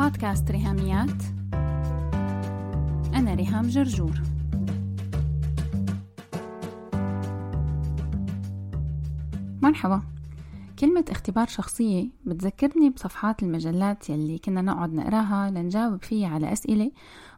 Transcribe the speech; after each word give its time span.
بودكاست 0.00 0.50
ريهاميات. 0.50 1.22
أنا 3.14 3.34
ريهام 3.34 3.68
جرجور. 3.68 4.22
مرحبا. 9.62 10.02
كلمة 10.78 11.04
اختبار 11.10 11.46
شخصية 11.46 12.08
بتذكرني 12.24 12.90
بصفحات 12.90 13.42
المجلات 13.42 14.10
يلي 14.10 14.38
كنا 14.38 14.62
نقعد 14.62 14.94
نقراها 14.94 15.50
لنجاوب 15.50 16.04
فيها 16.04 16.28
على 16.28 16.52
أسئلة 16.52 16.90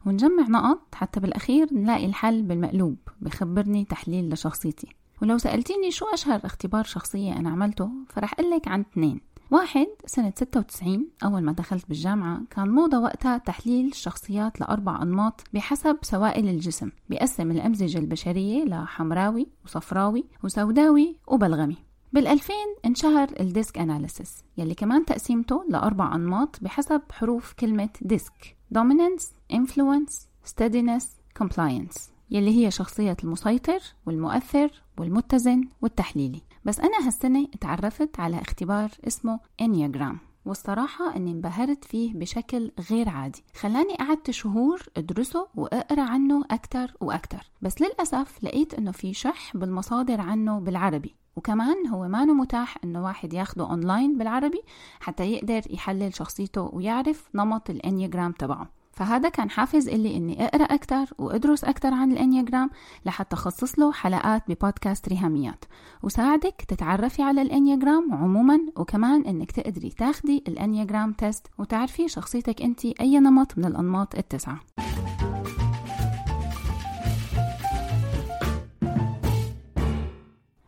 ونجمع 0.06 0.48
نقط 0.48 0.94
حتى 0.94 1.20
بالأخير 1.20 1.74
نلاقي 1.74 2.06
الحل 2.06 2.42
بالمقلوب 2.42 2.96
بخبرني 3.20 3.84
تحليل 3.84 4.32
لشخصيتي. 4.32 4.88
ولو 5.22 5.38
سألتيني 5.38 5.90
شو 5.90 6.04
أشهر 6.06 6.40
اختبار 6.44 6.84
شخصية 6.84 7.36
أنا 7.36 7.50
عملته 7.50 7.90
فرح 8.08 8.32
أقلك 8.32 8.68
عن 8.68 8.80
اثنين. 8.80 9.31
واحد 9.52 9.86
سنة 10.06 10.32
96 10.36 11.08
أول 11.24 11.42
ما 11.42 11.52
دخلت 11.52 11.88
بالجامعة 11.88 12.40
كان 12.50 12.68
موضة 12.68 12.98
وقتها 12.98 13.38
تحليل 13.38 13.86
الشخصيات 13.86 14.60
لأربع 14.60 15.02
أنماط 15.02 15.44
بحسب 15.52 15.98
سوائل 16.02 16.48
الجسم 16.48 16.90
بيقسم 17.08 17.50
الأمزجة 17.50 17.98
البشرية 17.98 18.64
لحمراوي 18.64 19.46
وصفراوي 19.64 20.24
وسوداوي 20.44 21.16
وبلغمي. 21.26 21.76
بال2000 22.16 22.52
انشهر 22.86 23.28
ال 23.40 23.48
DISC 23.48 23.78
analysis 23.78 24.44
يلي 24.58 24.74
كمان 24.74 25.04
تقسيمته 25.04 25.64
لأربع 25.68 26.14
أنماط 26.14 26.58
بحسب 26.62 27.02
حروف 27.12 27.52
كلمة 27.52 27.90
DISC 28.02 28.56
dominance, 28.74 29.24
influence, 29.52 30.12
steadiness, 30.46 31.04
compliance 31.42 32.00
يلي 32.30 32.64
هي 32.66 32.70
شخصية 32.70 33.16
المسيطر 33.24 33.80
والمؤثر 34.06 34.82
والمتزن 34.98 35.68
والتحليلي. 35.82 36.40
بس 36.64 36.80
أنا 36.80 37.06
هالسنة 37.06 37.46
تعرفت 37.60 38.20
على 38.20 38.40
اختبار 38.40 38.90
اسمه 39.06 39.40
Enneagram 39.60 40.18
والصراحة 40.44 41.16
أني 41.16 41.30
انبهرت 41.30 41.84
فيه 41.84 42.14
بشكل 42.14 42.70
غير 42.90 43.08
عادي. 43.08 43.44
خلاني 43.60 43.94
قعدت 43.94 44.30
شهور 44.30 44.82
أدرسه 44.96 45.48
وأقرأ 45.54 46.02
عنه 46.02 46.44
أكتر 46.50 46.94
وأكتر. 47.00 47.50
بس 47.62 47.82
للأسف 47.82 48.44
لقيت 48.44 48.74
أنه 48.74 48.92
في 48.92 49.14
شح 49.14 49.56
بالمصادر 49.56 50.20
عنه 50.20 50.58
بالعربي. 50.60 51.14
وكمان 51.36 51.86
هو 51.86 52.08
ما 52.08 52.24
متاح 52.24 52.76
إنه 52.84 53.04
واحد 53.04 53.32
ياخده 53.32 53.70
اونلاين 53.70 54.18
بالعربي 54.18 54.62
حتى 55.00 55.32
يقدر 55.32 55.62
يحلل 55.70 56.14
شخصيته 56.14 56.62
ويعرف 56.62 57.28
نمط 57.34 57.70
ال 57.70 57.77
Enneagram 57.77 58.32
تبعه. 58.32 58.81
فهذا 58.92 59.28
كان 59.28 59.50
حافز 59.50 59.88
إلي 59.88 60.16
إني 60.16 60.44
أقرأ 60.44 60.64
أكثر 60.64 61.06
وأدرس 61.18 61.64
أكثر 61.64 61.94
عن 61.94 62.12
ال 62.12 62.18
Enneagram 62.18 62.70
لحتى 63.06 63.36
أخصص 63.36 63.78
له 63.78 63.92
حلقات 63.92 64.42
ببودكاست 64.48 65.08
ريهاميات. 65.08 65.64
وساعدك 66.02 66.64
تتعرفي 66.68 67.22
على 67.22 67.42
ال 67.42 67.50
Enneagram 67.50 68.14
عموما 68.14 68.58
وكمان 68.76 69.22
إنك 69.22 69.52
تقدري 69.52 69.90
تاخدي 69.90 70.44
ال 70.48 70.55
Enneagram 70.55 71.12
test 71.12 71.46
وتعرفي 71.58 72.08
شخصيتك 72.08 72.62
أنت 72.62 72.84
أي 72.84 73.18
نمط 73.18 73.58
من 73.58 73.64
الأنماط 73.64 74.14
التسعة. 74.14 74.60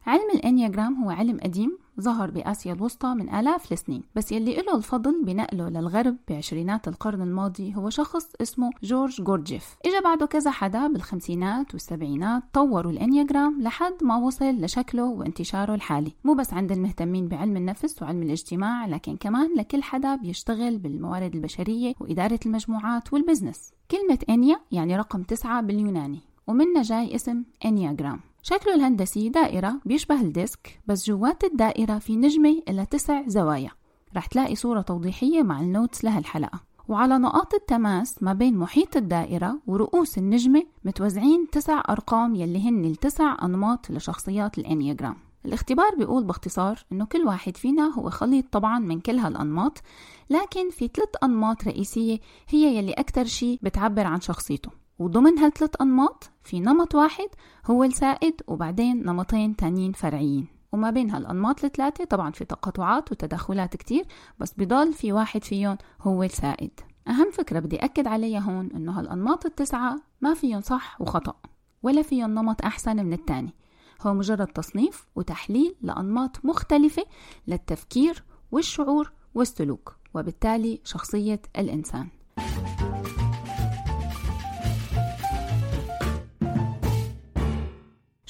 علم 0.06 0.30
ال 0.34 0.41
Enneagram 0.41 1.04
هو 1.04 1.10
علم 1.10 1.40
قديم 1.42 1.83
ظهر 2.00 2.30
بآسيا 2.30 2.72
الوسطى 2.72 3.14
من 3.14 3.34
آلاف 3.34 3.72
السنين. 3.72 4.02
بس 4.16 4.32
يلي 4.32 4.54
له 4.54 4.76
الفضل 4.76 5.24
بنقله 5.24 5.68
للغرب 5.68 6.16
بعشرينات 6.28 6.88
القرن 6.88 7.22
الماضي 7.22 7.74
هو 7.76 7.90
شخص 7.90 8.32
اسمه 8.42 8.70
جورج 8.82 9.22
جورجيف. 9.22 9.76
إجا 9.86 10.00
بعده 10.00 10.26
كذا 10.26 10.50
حدا 10.50 10.86
بالخمسينات 10.86 11.72
والسبعينات 11.74 12.42
طوروا 12.52 12.92
ال 12.92 12.99
Enneagram 12.99 13.62
لحد 13.62 13.94
ما 14.02 14.16
وصل 14.16 14.54
لشكله 14.60 15.04
وانتشاره 15.04 15.74
الحالي. 15.74 16.12
مو 16.24 16.34
بس 16.34 16.54
عند 16.54 16.72
المهتمين 16.72 17.28
بعلم 17.28 17.56
النفس 17.56 18.02
وعلم 18.02 18.22
الاجتماع 18.22 18.86
لكن 18.86 19.16
كمان 19.16 19.54
لكل 19.56 19.82
حدا 19.82 20.16
بيشتغل 20.16 20.78
بالموارد 20.78 21.34
البشرية 21.34 21.94
وإدارة 22.00 22.40
المجموعات 22.46 23.12
وال 23.12 23.23
business. 23.23 23.72
كلمة 23.90 24.18
إنيا 24.30 24.60
يعني 24.72 24.96
رقم 24.96 25.22
تسعة 25.22 25.62
باليوناني 25.62 26.20
ومنها 26.46 26.82
جاي 26.82 27.14
اسم 27.14 27.44
Enneagram 27.64 28.20
شكله 28.46 28.74
الهندسي 28.74 29.28
دائرة 29.28 29.80
بيشبه 29.84 30.20
ال 30.20 30.32
DISC 30.32 30.80
بس 30.86 31.06
جوات 31.06 31.44
الدائرة 31.44 31.98
في 31.98 32.16
نجمة 32.16 32.62
إلها 32.68 32.86
تسع 32.86 33.22
زوايا. 33.26 33.70
رح 34.16 34.26
تلاقي 34.26 34.54
صورة 34.54 34.80
توضيحية 34.80 35.42
مع 35.42 35.60
ال 35.60 35.68
notes 35.68 36.04
لهالحلقة 36.04 36.60
وعلى 36.88 37.18
نقاط 37.18 37.54
التماس 37.54 38.22
ما 38.22 38.32
بين 38.32 38.56
محيط 38.56 38.96
الدائرة 38.96 39.58
ورؤوس 39.66 40.18
النجمة 40.18 40.62
متوزعين 40.84 41.50
تسع 41.52 41.82
أرقام 41.88 42.34
يلي 42.34 42.68
هن 42.68 42.84
التسع 42.84 43.36
أنماط 43.42 43.90
لشخصيات 43.90 44.58
ال 44.58 44.64
Enneagram 44.64 45.16
الاختبار 45.46 45.94
بيقول 45.98 46.24
باختصار 46.24 46.84
إنه 46.92 47.04
كل 47.04 47.24
واحد 47.26 47.56
فينا 47.56 47.94
هو 47.98 48.10
خليط 48.10 48.44
طبعا 48.52 48.78
من 48.78 49.00
كل 49.00 49.18
هالأنماط 49.18 49.82
لكن 50.30 50.70
في 50.70 50.90
ثلاث 50.94 51.08
أنماط 51.22 51.64
رئيسية 51.64 52.18
هي 52.48 52.76
يلي 52.78 52.92
أكثر 52.92 53.24
شيء 53.24 53.58
بتعبر 53.62 54.06
عن 54.06 54.20
شخصيته. 54.20 54.83
وضمن 54.98 55.38
هالثلاث 55.38 55.70
أنماط 55.80 56.30
في 56.42 56.60
نمط 56.60 56.94
واحد 56.94 57.28
هو 57.66 57.84
السائد 57.84 58.34
وبعدين 58.46 59.06
نمطين 59.06 59.56
تانيين 59.56 59.92
فرعيين. 59.92 60.46
وما 60.72 60.90
بين 60.90 61.10
هالأنماط 61.10 61.64
الثلاثة 61.64 62.04
طبعا 62.04 62.30
في 62.30 62.44
تقاطعات 62.44 63.12
وتدخلات 63.12 63.76
كتير 63.76 64.04
بس 64.38 64.54
بضل 64.58 64.92
في 64.92 65.12
واحد 65.12 65.44
فيهم 65.44 65.78
هو 66.00 66.22
السائد. 66.22 66.80
أهم 67.08 67.30
فكرة 67.30 67.60
بدي 67.60 67.76
أكد 67.76 68.06
عليها 68.06 68.40
هون 68.40 68.70
إنه 68.70 69.00
هالأنماط 69.00 69.46
التسعة 69.46 69.96
ما 70.20 70.34
فيهم 70.34 70.60
صح 70.60 71.00
وخطأ 71.00 71.34
ولا 71.82 72.02
فيهم 72.02 72.30
نمط 72.30 72.64
أحسن 72.64 72.96
من 72.96 73.12
التاني. 73.12 73.54
هو 74.02 74.14
مجرد 74.14 74.46
تصنيف 74.46 75.06
وتحليل 75.16 75.74
لأنماط 75.82 76.44
مختلفة 76.44 77.04
للتفكير 77.46 78.24
والشعور 78.52 79.12
والسلوك 79.34 79.96
وبالتالي 80.14 80.80
شخصية 80.84 81.42
الإنسان. 81.58 82.08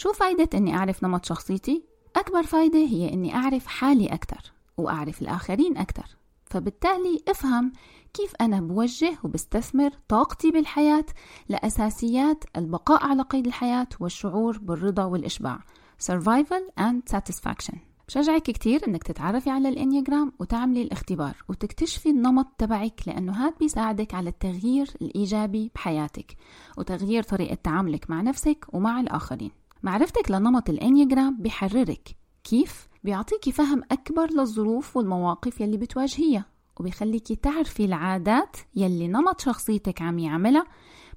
شو 0.05 0.13
فايدة 0.13 0.49
إني 0.55 0.77
أعرف 0.77 1.05
نمط 1.05 1.25
شخصيتي؟ 1.25 1.85
أكبر 2.17 2.43
فايدة 2.43 2.79
هي 2.79 3.13
إني 3.13 3.35
أعرف 3.35 3.67
حالي 3.67 4.07
أكثر 4.07 4.53
وأعرف 4.77 5.23
الآخرين 5.23 5.77
أكثر 5.77 6.17
فبالتالي 6.45 7.23
افهم 7.29 7.73
كيف 8.15 8.33
أنا 8.41 8.61
بوجه 8.61 9.19
وبستثمر 9.23 9.91
طاقتي 10.09 10.51
بالحياة 10.51 11.05
لأساسيات 11.49 12.45
البقاء 12.57 13.07
على 13.07 13.23
قيد 13.23 13.47
الحياة 13.47 13.87
والشعور 14.01 14.59
بالرضا 14.59 15.05
والإشباع. 15.05 15.59
Survival 16.03 16.81
and 16.81 17.17
Satisfaction. 17.17 17.77
بشجعك 18.09 18.43
كتير 18.43 18.89
إنك 18.89 19.03
تتعرفي 19.03 19.51
على 19.51 19.69
الانياجرام 19.69 20.33
وتعملي 20.39 20.83
الاختبار 20.83 21.37
وتكتشفي 21.49 22.11
النمط 22.11 22.47
تبعك 22.59 23.01
لأنه 23.07 23.33
هاد 23.33 23.55
بيساعدك 23.61 24.15
على 24.15 24.31
التغيير 24.31 24.91
الإيجابي 25.03 25.71
بحياتك 25.75 26.37
وتغيير 26.79 27.23
طريقة 27.23 27.55
تعاملك 27.55 28.11
مع 28.11 28.21
نفسك 28.21 28.67
ومع 28.73 29.01
الآخرين. 29.01 29.64
معرفتك 29.85 30.31
لنمط 30.31 30.71
الانياجرام 30.71 31.37
بيحررك. 31.43 32.17
كيف؟ 32.45 32.89
بيعطيكي 33.05 33.53
فهم 33.53 33.83
أكبر 33.91 34.31
للظروف 34.31 34.97
والمواقف 34.97 35.61
يلي 35.61 35.77
بتواجهيها 35.77 36.45
وبيخليكي 36.81 37.37
تعرفي 37.37 37.85
العادات 37.85 38.57
يلي 38.77 39.09
نمط 39.09 39.41
شخصيتك 39.41 40.03
عم 40.03 40.19
يعملها 40.19 40.67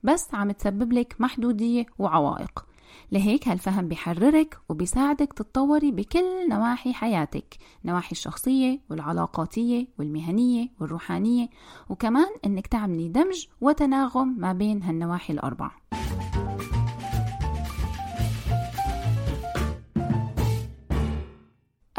بس 0.03 0.33
عم 0.33 0.51
تسبب 0.51 0.93
لك 0.93 1.15
محدودية 1.19 1.85
وعوائق. 1.99 2.65
لهيك 3.11 3.47
هالفهم 3.47 3.87
بيحررك 3.87 4.59
وبيساعدك 4.69 5.33
تتطوري 5.33 5.91
بكل 5.91 6.49
نواحي 6.49 6.93
حياتك 6.93 7.57
نواحي 7.85 8.11
الشخصية 8.11 8.79
والعلاقاتية 8.89 9.87
والمهنية 9.99 10.69
والروحانية 10.79 11.49
وكمان 11.89 12.29
إنك 12.45 12.67
تعملي 12.67 13.09
دمج 13.09 13.45
وتناغم 13.61 14.35
ما 14.39 14.53
بين 14.53 14.83
هالنواحي 14.83 15.33
الأربع 15.33 15.71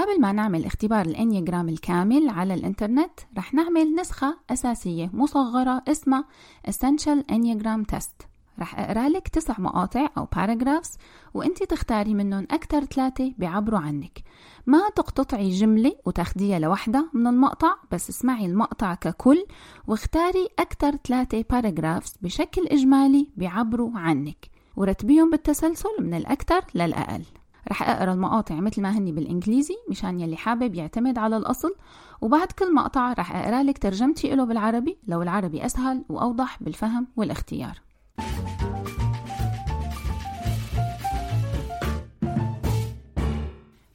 قبل 0.09 0.21
ما 0.21 0.33
نعمل 0.33 0.65
اختبار 0.65 1.07
الانياجرام 1.07 1.69
الكامل 1.69 2.29
على 2.29 2.55
الإنترنت 2.55 3.21
رح 3.39 3.55
نعمل 3.55 3.95
نسخة 3.95 4.39
أساسية 4.51 5.11
مصغرة 5.13 5.83
اسمها 5.89 6.25
Essential 6.69 7.33
Enneagram 7.33 7.95
Test. 7.95 8.27
رح 8.59 8.79
أقرأ 8.79 9.09
لك 9.09 9.29
تسع 9.29 9.55
مقاطع 9.59 10.09
أو 10.19 10.27
paragraphs 10.37 10.99
وأنت 11.35 11.63
تختاري 11.63 12.15
منهم 12.15 12.47
أكثر 12.51 12.85
ثلاثة 12.85 13.33
بيعبروا 13.39 13.79
عنك. 13.79 14.19
ما 14.67 14.89
تقتطعي 14.97 15.51
جملة 15.51 15.93
وتاخديها 16.07 16.59
لوحدة 16.59 17.11
من 17.15 17.27
المقطع 17.27 17.75
بس 17.93 18.11
اسمعي 18.11 18.47
المقطع 18.47 18.95
ككل 18.95 19.45
واختاري 19.87 20.49
أكثر 20.59 20.97
ثلاثة 21.09 21.43
paragraphs 21.43 22.13
بشكل 22.23 22.67
إجمالي 22.67 23.31
بيعبروا 23.37 23.99
عنك. 23.99 24.47
ورتبيهم 24.77 25.31
بالتسلسل 25.31 25.91
من 26.01 26.15
الأكثر 26.15 26.61
للأقل. 26.75 27.25
رح 27.71 27.91
أقرأ 27.91 28.13
المقاطع 28.13 28.55
مثل 28.55 28.83
ما 28.83 28.99
هني 28.99 29.13
بالإنجليزي 29.13 29.75
مشان 29.91 30.21
يلي 30.21 30.37
حابب 30.37 30.75
يعتمد 30.75 31.19
على 31.19 31.37
الأصل 31.37 31.75
وبعد 32.21 32.53
كل 32.53 32.75
مقطع 32.75 33.13
رح 33.13 33.37
أقرأ 33.37 33.63
لك 33.63 33.79
ترجمتي 33.79 34.35
له 34.35 34.45
بالعربي 34.45 34.99
لو 35.09 35.23
العربي 35.23 35.67
أسهل 35.67 36.05
وأوضح 36.09 36.63
بالفهم 36.63 37.07
والاختيار 37.17 37.81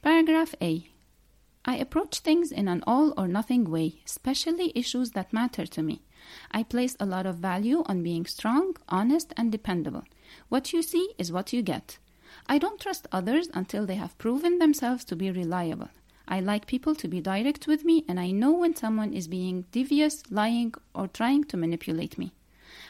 Paragraph 0.02 0.54
A 0.62 0.94
I 1.66 1.76
approach 1.76 2.18
things 2.18 2.52
in 2.52 2.68
an 2.68 2.82
all 2.86 3.14
or 3.16 3.26
nothing 3.26 3.64
way, 3.70 4.02
especially 4.04 4.70
issues 4.74 5.12
that 5.12 5.32
matter 5.32 5.64
to 5.64 5.82
me. 5.82 6.02
I 6.50 6.62
place 6.62 6.94
a 7.00 7.06
lot 7.06 7.24
of 7.24 7.36
value 7.36 7.82
on 7.86 8.02
being 8.02 8.26
strong, 8.26 8.76
honest, 8.88 9.32
and 9.38 9.50
dependable. 9.50 10.04
What 10.50 10.74
you 10.74 10.82
see 10.82 11.06
is 11.16 11.32
what 11.32 11.54
you 11.54 11.62
get. 11.62 11.98
I 12.46 12.58
don't 12.58 12.80
trust 12.80 13.08
others 13.10 13.48
until 13.54 13.86
they 13.86 13.94
have 13.94 14.18
proven 14.18 14.58
themselves 14.58 15.04
to 15.06 15.16
be 15.16 15.30
reliable. 15.30 15.88
I 16.28 16.40
like 16.40 16.66
people 16.66 16.94
to 16.96 17.08
be 17.08 17.20
direct 17.20 17.66
with 17.66 17.84
me, 17.84 18.04
and 18.08 18.18
I 18.18 18.30
know 18.30 18.52
when 18.52 18.76
someone 18.76 19.12
is 19.12 19.28
being 19.28 19.66
devious, 19.72 20.22
lying, 20.30 20.74
or 20.94 21.08
trying 21.08 21.44
to 21.44 21.56
manipulate 21.56 22.18
me. 22.18 22.32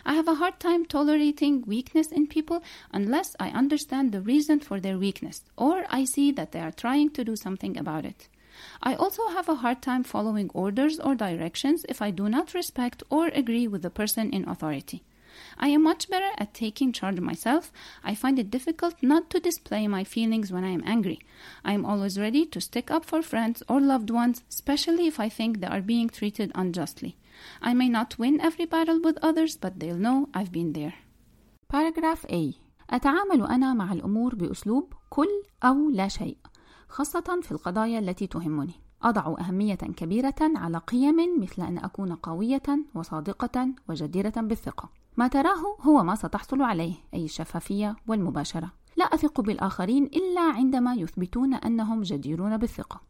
I 0.04 0.14
have 0.14 0.28
a 0.28 0.34
hard 0.34 0.60
time 0.60 0.84
tolerating 0.84 1.62
weakness 1.62 2.12
in 2.12 2.26
people 2.26 2.62
unless 2.92 3.36
I 3.40 3.48
understand 3.50 4.12
the 4.12 4.20
reason 4.20 4.60
for 4.60 4.80
their 4.80 4.98
weakness 4.98 5.42
or 5.56 5.84
I 5.88 6.04
see 6.04 6.30
that 6.32 6.52
they 6.52 6.60
are 6.60 6.72
trying 6.72 7.10
to 7.10 7.24
do 7.24 7.36
something 7.36 7.76
about 7.78 8.04
it. 8.04 8.28
I 8.82 8.94
also 8.94 9.28
have 9.28 9.48
a 9.48 9.56
hard 9.56 9.82
time 9.82 10.04
following 10.04 10.50
orders 10.54 11.00
or 11.00 11.14
directions 11.14 11.84
if 11.88 12.02
I 12.02 12.10
do 12.10 12.28
not 12.28 12.54
respect 12.54 13.02
or 13.10 13.28
agree 13.28 13.66
with 13.66 13.82
the 13.82 13.90
person 13.90 14.30
in 14.30 14.48
authority. 14.48 15.02
I 15.61 15.67
am 15.69 15.83
much 15.83 16.09
better 16.09 16.31
at 16.37 16.53
taking 16.53 16.93
charge 16.93 17.19
myself. 17.19 17.71
I 18.03 18.15
find 18.15 18.39
it 18.39 18.49
difficult 18.49 18.95
not 19.01 19.29
to 19.31 19.39
display 19.39 19.87
my 19.87 20.03
feelings 20.03 20.51
when 20.51 20.63
I 20.63 20.69
am 20.69 20.83
angry. 20.85 21.19
I 21.65 21.73
am 21.73 21.85
always 21.85 22.17
ready 22.17 22.45
to 22.45 22.61
stick 22.61 22.89
up 22.89 23.03
for 23.03 23.21
friends 23.21 23.61
or 23.67 23.81
loved 23.81 24.09
ones, 24.09 24.43
especially 24.49 25.07
if 25.07 25.19
I 25.19 25.29
think 25.29 25.59
they 25.59 25.67
are 25.67 25.81
being 25.81 26.09
treated 26.09 26.51
unjustly. 26.55 27.17
I 27.61 27.73
may 27.73 27.89
not 27.89 28.17
win 28.17 28.39
every 28.39 28.65
battle 28.65 28.99
with 29.01 29.17
others, 29.21 29.57
but 29.57 29.79
they'll 29.79 29.97
know 29.97 30.29
I've 30.33 30.51
been 30.51 30.73
there. 30.73 30.95
Paragraph 31.69 32.25
A 32.29 32.53
أتعامل 32.89 33.47
أنا 33.47 33.73
مع 33.73 33.93
الأمور 33.93 34.35
بأسلوب 34.35 34.93
كل 35.09 35.43
أو 35.63 35.89
لا 35.89 36.07
شيء 36.07 36.37
خاصة 36.89 37.39
في 37.41 37.51
القضايا 37.51 37.99
التي 37.99 38.27
تهمني 38.27 38.73
أضع 39.03 39.35
أهمية 39.39 39.75
كبيرة 39.75 40.35
على 40.41 40.77
قيم 40.77 41.41
مثل 41.41 41.61
أن 41.61 41.77
أكون 41.77 42.13
قوية 42.13 42.63
وصادقة 42.95 43.67
وجديرة 43.89 44.33
بالثقة 44.37 44.89
ما 45.16 45.28
تراه 45.28 45.76
هو 45.80 46.02
ما 46.02 46.14
ستحصل 46.14 46.62
عليه 46.62 46.94
أي 47.14 47.24
الشفافية 47.24 47.96
والمباشرة. 48.06 48.72
لا 48.96 49.04
أثق 49.04 49.40
بالآخرين 49.40 50.04
إلا 50.04 50.40
عندما 50.40 50.94
يثبتون 50.94 51.54
أنهم 51.54 52.02
جديرون 52.02 52.56
بالثقة. 52.56 53.00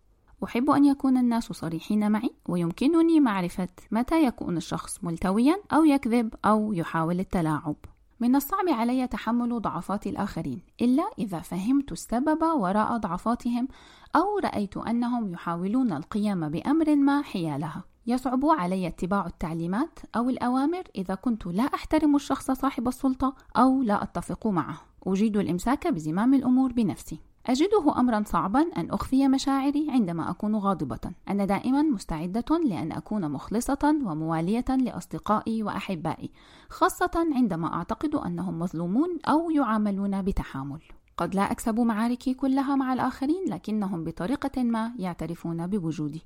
أحب 0.44 0.70
أن 0.70 0.84
يكون 0.84 1.16
الناس 1.16 1.44
صريحين 1.44 2.12
معي 2.12 2.30
ويمكنني 2.48 3.20
معرفة 3.20 3.68
متى 3.90 4.24
يكون 4.24 4.56
الشخص 4.56 5.04
ملتويا 5.04 5.56
أو 5.72 5.84
يكذب 5.84 6.34
أو 6.44 6.72
يحاول 6.72 7.20
التلاعب. 7.20 7.76
من 8.20 8.36
الصعب 8.36 8.68
علي 8.68 9.06
تحمل 9.06 9.60
ضعفات 9.60 10.06
الآخرين 10.06 10.60
إلا 10.80 11.10
إذا 11.18 11.40
فهمت 11.40 11.92
السبب 11.92 12.42
وراء 12.42 12.96
ضعفاتهم 12.96 13.68
أو 14.16 14.38
رأيت 14.38 14.76
أنهم 14.76 15.32
يحاولون 15.32 15.92
القيام 15.92 16.48
بأمر 16.48 16.96
ما 16.96 17.22
حيالها. 17.22 17.84
يصعب 18.06 18.46
علي 18.46 18.86
اتباع 18.86 19.26
التعليمات 19.26 19.98
أو 20.16 20.28
الأوامر 20.28 20.82
إذا 20.96 21.14
كنت 21.14 21.46
لا 21.46 21.62
أحترم 21.62 22.16
الشخص 22.16 22.50
صاحب 22.50 22.88
السلطة 22.88 23.34
أو 23.56 23.82
لا 23.82 24.02
أتفق 24.02 24.46
معه. 24.46 24.80
أجيد 25.06 25.36
الإمساك 25.36 25.88
بزمام 25.88 26.34
الأمور 26.34 26.72
بنفسي. 26.72 27.18
أجده 27.46 28.00
أمرا 28.00 28.22
صعبا 28.26 28.60
أن 28.76 28.90
أخفي 28.90 29.28
مشاعري 29.28 29.86
عندما 29.90 30.30
أكون 30.30 30.56
غاضبة. 30.56 31.00
أنا 31.28 31.44
دائما 31.44 31.82
مستعدة 31.82 32.58
لأن 32.64 32.92
أكون 32.92 33.30
مخلصة 33.30 34.00
وموالية 34.04 34.64
لأصدقائي 34.68 35.62
وأحبائي 35.62 36.30
خاصة 36.70 37.10
عندما 37.34 37.74
أعتقد 37.74 38.14
أنهم 38.14 38.58
مظلومون 38.58 39.18
أو 39.28 39.50
يعاملون 39.50 40.22
بتحامل. 40.22 40.80
قد 41.16 41.34
لا 41.34 41.50
أكسب 41.52 41.80
معاركي 41.80 42.34
كلها 42.34 42.76
مع 42.76 42.92
الآخرين 42.92 43.44
لكنهم 43.48 44.04
بطريقة 44.04 44.62
ما 44.62 44.92
يعترفون 44.98 45.66
بوجودي. 45.66 46.22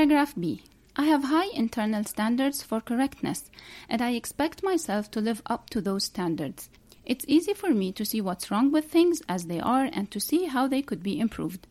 Paragraph 0.00 0.34
B 0.34 0.62
I 0.96 1.04
have 1.04 1.24
high 1.24 1.50
internal 1.52 2.04
standards 2.04 2.62
for 2.62 2.80
correctness, 2.80 3.50
and 3.86 4.00
I 4.00 4.12
expect 4.12 4.62
myself 4.62 5.10
to 5.10 5.20
live 5.20 5.42
up 5.44 5.68
to 5.68 5.82
those 5.82 6.04
standards. 6.04 6.70
It's 7.04 7.26
easy 7.28 7.52
for 7.52 7.74
me 7.74 7.92
to 7.92 8.06
see 8.06 8.22
what's 8.22 8.50
wrong 8.50 8.72
with 8.72 8.86
things 8.86 9.20
as 9.28 9.44
they 9.44 9.60
are 9.60 9.90
and 9.92 10.10
to 10.10 10.18
see 10.18 10.46
how 10.46 10.66
they 10.66 10.80
could 10.80 11.02
be 11.02 11.20
improved. 11.20 11.66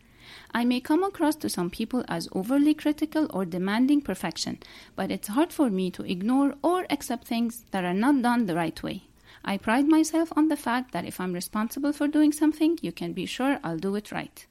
I 0.54 0.64
may 0.64 0.80
come 0.80 1.02
across 1.02 1.34
to 1.38 1.48
some 1.48 1.70
people 1.70 2.04
as 2.06 2.28
overly 2.30 2.72
critical 2.72 3.26
or 3.30 3.44
demanding 3.44 4.00
perfection, 4.00 4.60
but 4.94 5.10
it's 5.10 5.26
hard 5.26 5.52
for 5.52 5.68
me 5.68 5.90
to 5.90 6.04
ignore 6.04 6.54
or 6.62 6.86
accept 6.88 7.26
things 7.26 7.64
that 7.72 7.84
are 7.84 7.92
not 7.92 8.22
done 8.22 8.46
the 8.46 8.54
right 8.54 8.80
way. 8.80 9.02
I 9.44 9.56
pride 9.56 9.88
myself 9.88 10.32
on 10.36 10.46
the 10.46 10.56
fact 10.56 10.92
that 10.92 11.04
if 11.04 11.20
I'm 11.20 11.32
responsible 11.32 11.92
for 11.92 12.06
doing 12.06 12.30
something, 12.30 12.78
you 12.80 12.92
can 12.92 13.12
be 13.12 13.26
sure 13.26 13.58
I'll 13.64 13.78
do 13.78 13.96
it 13.96 14.12
right. 14.12 14.46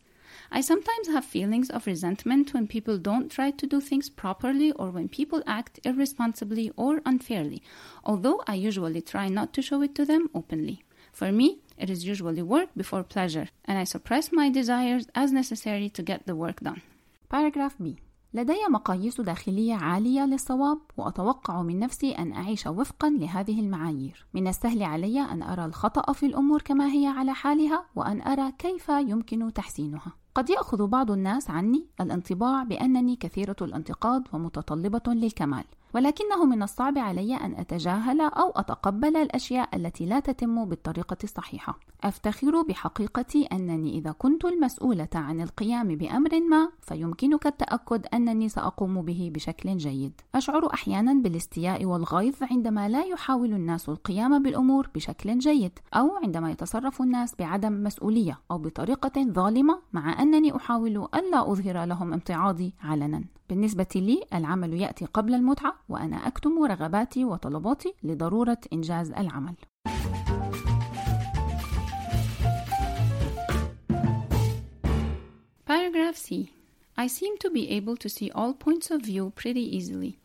I 0.50 0.60
sometimes 0.60 1.08
have 1.08 1.24
feelings 1.24 1.70
of 1.70 1.86
resentment 1.86 2.54
when 2.54 2.66
people 2.66 2.98
don't 2.98 3.30
try 3.30 3.50
to 3.50 3.66
do 3.66 3.80
things 3.80 4.08
properly 4.08 4.72
or 4.72 4.90
when 4.90 5.08
people 5.08 5.42
act 5.46 5.80
irresponsibly 5.84 6.70
or 6.76 7.00
unfairly, 7.06 7.62
although 8.04 8.42
I 8.46 8.54
usually 8.54 9.02
try 9.02 9.28
not 9.28 9.52
to 9.54 9.62
show 9.62 9.82
it 9.82 9.94
to 9.96 10.04
them 10.04 10.30
openly. 10.34 10.84
For 11.12 11.30
me, 11.30 11.58
it 11.78 11.90
is 11.90 12.04
usually 12.04 12.42
work 12.42 12.70
before 12.76 13.04
pleasure, 13.04 13.48
and 13.64 13.78
I 13.78 13.84
suppress 13.84 14.32
my 14.32 14.50
desires 14.50 15.06
as 15.14 15.32
necessary 15.32 15.88
to 15.90 16.02
get 16.02 16.26
the 16.26 16.36
work 16.36 16.60
done. 16.60 16.82
Paragraph 17.28 17.76
B 17.78 17.98
لدي 18.34 18.58
مقاييس 18.70 19.20
داخلية 19.20 19.74
عالية 19.74 20.26
للصواب 20.26 20.78
وأتوقع 20.96 21.62
من 21.62 21.78
نفسي 21.78 22.12
أن 22.12 22.32
أعيش 22.32 22.66
وفقا 22.66 23.10
لهذه 23.10 23.60
المعايير 23.60 24.26
من 24.34 24.48
السهل 24.48 24.82
علي 24.82 25.20
أن 25.20 25.42
أرى 25.42 25.64
الخطأ 25.64 26.12
في 26.12 26.26
الأمور 26.26 26.62
كما 26.62 26.92
هي 26.92 27.06
على 27.06 27.34
حالها 27.34 27.84
وأن 27.96 28.22
أرى 28.22 28.52
كيف 28.58 28.88
يمكن 28.88 29.52
تحسينها 29.52 30.12
قد 30.39 30.49
يأخذ 30.49 30.87
بعض 30.87 31.11
الناس 31.11 31.49
عني 31.49 31.85
الانطباع 32.01 32.63
بأنني 32.63 33.15
كثيرة 33.15 33.55
الانتقاد 33.61 34.23
ومتطلبة 34.33 35.13
للكمال. 35.13 35.63
ولكنه 35.93 36.45
من 36.45 36.63
الصعب 36.63 36.97
علي 36.97 37.35
أن 37.35 37.55
أتجاهل 37.55 38.21
أو 38.21 38.49
أتقبل 38.49 39.17
الأشياء 39.17 39.75
التي 39.75 40.05
لا 40.05 40.19
تتم 40.19 40.65
بالطريقة 40.65 41.17
الصحيحة. 41.23 41.79
أفتخر 42.03 42.61
بحقيقتي 42.61 43.45
أنني 43.45 43.97
إذا 43.97 44.11
كنت 44.11 44.45
المسؤولة 44.45 45.07
عن 45.15 45.41
القيام 45.41 45.87
بأمر 45.87 46.39
ما 46.39 46.69
فيمكنك 46.81 47.47
التأكد 47.47 48.05
أنني 48.13 48.49
سأقوم 48.49 49.01
به 49.01 49.31
بشكل 49.33 49.77
جيد. 49.77 50.21
أشعر 50.35 50.73
أحيانا 50.73 51.13
بالاستياء 51.13 51.85
والغيظ 51.85 52.35
عندما 52.41 52.89
لا 52.89 53.03
يحاول 53.03 53.53
الناس 53.53 53.89
القيام 53.89 54.43
بالأمور 54.43 54.89
بشكل 54.95 55.39
جيد 55.39 55.79
أو 55.93 56.15
عندما 56.23 56.51
يتصرف 56.51 57.01
الناس 57.01 57.35
بعدم 57.39 57.83
مسؤولية 57.83 58.39
أو 58.51 58.57
بطريقة 58.57 59.23
ظالمة 59.23 59.79
مع 59.93 60.21
أنني 60.21 60.55
أحاول 60.55 61.07
ألا 61.15 61.51
أظهر 61.51 61.85
لهم 61.85 62.13
امتعاضي 62.13 62.73
علنا. 62.83 63.23
بالنسبة 63.49 63.87
لي 63.95 64.23
العمل 64.33 64.73
يأتي 64.73 65.05
قبل 65.05 65.33
المتعة 65.33 65.75
وأنا 65.88 66.26
أكتم 66.26 66.64
رغباتي 66.64 67.24
وطلباتي 67.24 67.94
لضرورة 68.02 68.58
إنجاز 68.72 69.10
العمل. 69.10 69.54
Paragraph 75.66 76.16
C. 76.16 76.52
I 76.96 77.06
seem 77.06 77.36
to 77.38 77.50
be 77.50 77.70
able 77.70 77.96
to 77.96 78.08
see 78.08 78.30
all 78.30 78.52
points 78.54 78.90
of 78.90 79.02
view 79.02 79.32
pretty 79.34 79.76
easily. 79.76 80.18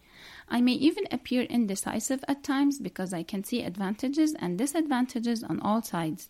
I 0.49 0.61
may 0.61 0.73
even 0.73 1.05
appear 1.11 1.43
indecisive 1.43 2.23
at 2.27 2.43
times 2.43 2.79
because 2.79 3.13
I 3.13 3.23
can 3.23 3.43
see 3.43 3.63
advantages 3.63 4.35
and 4.39 4.57
disadvantages 4.57 5.43
on 5.43 5.59
all 5.61 5.81
sides. 5.81 6.29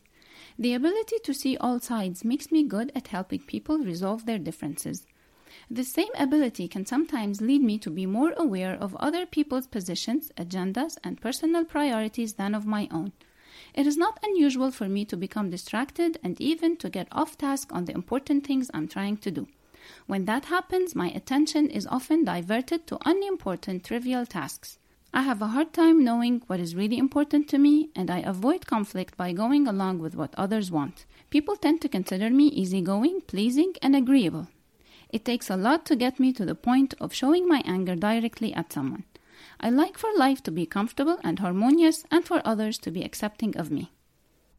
The 0.57 0.73
ability 0.73 1.17
to 1.23 1.33
see 1.33 1.57
all 1.57 1.79
sides 1.79 2.23
makes 2.23 2.51
me 2.51 2.63
good 2.63 2.91
at 2.95 3.07
helping 3.07 3.41
people 3.41 3.79
resolve 3.79 4.25
their 4.25 4.37
differences. 4.37 5.05
The 5.70 5.84
same 5.84 6.08
ability 6.16 6.68
can 6.68 6.86
sometimes 6.86 7.40
lead 7.40 7.62
me 7.62 7.78
to 7.78 7.90
be 7.90 8.06
more 8.06 8.32
aware 8.36 8.74
of 8.74 8.94
other 8.96 9.26
people's 9.26 9.66
positions, 9.66 10.30
agendas, 10.36 10.96
and 11.02 11.20
personal 11.20 11.64
priorities 11.64 12.34
than 12.34 12.54
of 12.54 12.66
my 12.66 12.88
own. 12.90 13.12
It 13.74 13.86
is 13.86 13.96
not 13.96 14.18
unusual 14.22 14.70
for 14.70 14.88
me 14.88 15.04
to 15.06 15.16
become 15.16 15.50
distracted 15.50 16.18
and 16.22 16.40
even 16.40 16.76
to 16.78 16.90
get 16.90 17.08
off 17.12 17.38
task 17.38 17.72
on 17.72 17.84
the 17.84 17.94
important 17.94 18.46
things 18.46 18.70
I'm 18.72 18.88
trying 18.88 19.16
to 19.18 19.30
do. 19.30 19.48
When 20.06 20.24
that 20.24 20.46
happens, 20.46 20.94
my 20.94 21.10
attention 21.10 21.68
is 21.68 21.86
often 21.86 22.24
diverted 22.24 22.86
to 22.86 22.98
unimportant, 23.04 23.84
trivial 23.84 24.26
tasks. 24.26 24.78
I 25.12 25.22
have 25.22 25.40
a 25.40 25.48
hard 25.48 25.72
time 25.72 26.02
knowing 26.02 26.42
what 26.48 26.58
is 26.58 26.74
really 26.74 26.98
important 26.98 27.48
to 27.50 27.58
me, 27.58 27.90
and 27.94 28.10
I 28.10 28.18
avoid 28.18 28.66
conflict 28.66 29.16
by 29.16 29.32
going 29.32 29.68
along 29.68 30.00
with 30.00 30.16
what 30.16 30.34
others 30.36 30.72
want. 30.72 31.06
People 31.30 31.56
tend 31.56 31.80
to 31.82 31.88
consider 31.88 32.30
me 32.30 32.46
easygoing, 32.48 33.20
pleasing, 33.28 33.74
and 33.80 33.94
agreeable. 33.94 34.48
It 35.13 35.25
takes 35.25 35.49
a 35.49 35.57
lot 35.57 35.85
to 35.85 35.95
get 35.95 36.19
me 36.19 36.33
to 36.33 36.45
the 36.45 36.55
point 36.55 36.93
of 36.99 37.13
showing 37.13 37.47
my 37.47 37.61
anger 37.65 37.95
directly 37.95 38.53
at 38.53 38.73
someone. 38.73 39.03
I 39.59 39.69
like 39.69 39.97
for 39.97 40.09
life 40.15 40.41
to 40.43 40.51
be 40.51 40.65
comfortable 40.65 41.17
and 41.23 41.39
harmonious 41.39 42.05
and 42.11 42.25
for 42.25 42.41
others 42.45 42.77
to 42.79 42.91
be 42.91 43.03
accepting 43.03 43.57
of 43.57 43.71
me. 43.71 43.91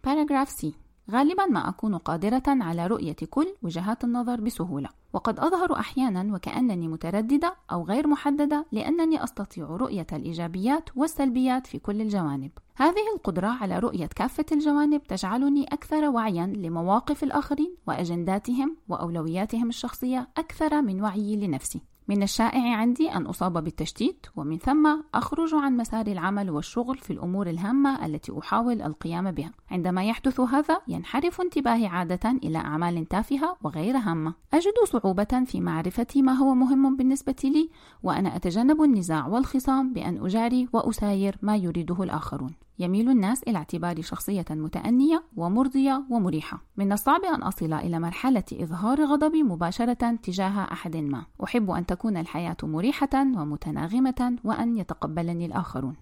Paragraph 0.03 0.51
C 0.51 0.75
غالبا 1.11 1.47
ما 1.47 1.69
أكون 1.69 1.97
قادرة 1.97 2.43
على 2.47 2.87
رؤية 2.87 3.17
كل 3.31 3.55
وجهات 3.63 4.05
النظر 4.05 4.41
بسهولة 4.41 4.89
وقد 5.16 5.40
أظهر 5.40 5.80
أحيانا 5.80 6.36
وكأنني 6.36 6.88
مترددة 6.88 7.56
أو 7.72 7.84
غير 7.84 8.08
محددة 8.08 8.66
لأنني 8.72 9.24
أستطيع 9.24 9.66
رؤية 9.66 10.08
الإيجابيات 10.14 10.90
والسلبيات 10.96 11.68
في 11.68 11.80
كل 11.80 12.02
الجوانب. 12.02 12.52
هذه 12.76 13.14
القدرة 13.16 13.48
على 13.48 13.80
رؤية 13.80 14.06
كافة 14.06 14.46
الجوانب 14.52 15.04
تجعلني 15.04 15.64
أكثر 15.64 16.10
وعيا 16.10 16.46
لمواقف 16.46 17.24
الآخرين 17.24 17.76
وأجنداتهم 17.88 18.78
وأولوياتهم 18.90 19.70
الشخصية 19.70 20.28
أكثر 20.38 20.82
من 20.82 21.02
وعيي 21.02 21.48
لنفسي. 21.48 21.82
من 22.08 22.24
الشائع 22.24 22.76
عندي 22.76 23.12
أن 23.12 23.26
أصاب 23.26 23.64
بالتشتيت 23.64 24.26
ومن 24.36 24.58
ثم 24.58 25.02
أخرج 25.14 25.54
عن 25.54 25.78
مسار 25.78 26.08
العمل 26.08 26.50
والشغل 26.50 26.98
في 26.98 27.14
الأمور 27.14 27.50
الهامة 27.50 28.06
التي 28.06 28.40
أحاول 28.40 28.82
القيام 28.82 29.32
بها. 29.32 29.52
عندما 29.72 30.04
يحدث 30.04 30.40
هذا 30.40 30.82
ينحرف 30.88 31.42
انتباهي 31.42 31.88
عادة 31.88 32.32
إلى 32.44 32.58
أعمال 32.58 33.06
تافهة 33.06 33.58
وغير 33.64 33.98
هامة. 33.98 34.34
أجد 34.54 34.74
صعوبة 34.92 35.44
في 35.46 35.62
معرفة 35.62 36.08
ما 36.16 36.34
هو 36.34 36.54
مهم 36.54 36.98
بالنسبة 36.98 37.36
لي 37.44 37.70
وأنا 38.04 38.36
أتجنب 38.36 38.82
النزاع 38.82 39.28
والخصام 39.28 39.94
بأن 39.94 40.26
أجاري 40.26 40.68
وأساير 40.74 41.38
ما 41.42 41.56
يريده 41.56 42.04
الآخرون. 42.04 42.65
يميل 42.80 43.10
الناس 43.10 43.44
إلى 43.44 43.58
اعتباري 43.58 44.02
شخصية 44.02 44.46
متأنية 44.50 45.24
ومرضية 45.36 46.06
ومريحة 46.10 46.64
من 46.78 46.92
الصعب 46.92 47.24
أن 47.24 47.44
أصل 47.44 47.74
إلى 47.74 48.00
مرحلة 48.00 48.44
إظهار 48.54 49.06
غضبي 49.06 49.44
مباشرة 49.44 50.16
تجاه 50.24 50.64
أحد 50.72 50.96
ما 50.96 51.26
أحب 51.44 51.72
أن 51.72 51.86
تكون 51.86 52.18
الحياة 52.18 52.58
مريحة 52.64 53.10
ومتناغمة 53.16 54.36
وأن 54.44 54.78
يتقبلني 54.78 55.46
الآخرون 55.46 55.96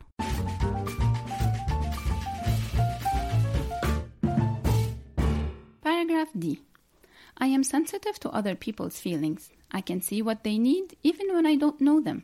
Paragraph 5.84 6.32
D. 6.38 6.60
I 7.38 7.48
am 7.48 7.64
sensitive 7.64 8.20
to 8.22 8.30
other 8.30 8.56
people's 8.56 9.00
feelings. 9.00 9.52
I 9.72 9.82
can 9.82 10.02
see 10.02 10.22
what 10.22 10.44
they 10.44 10.58
need 10.58 10.96
even 11.04 11.28
when 11.34 11.46
I 11.46 11.56
don't 11.56 11.82
know 11.82 12.00
them. 12.00 12.24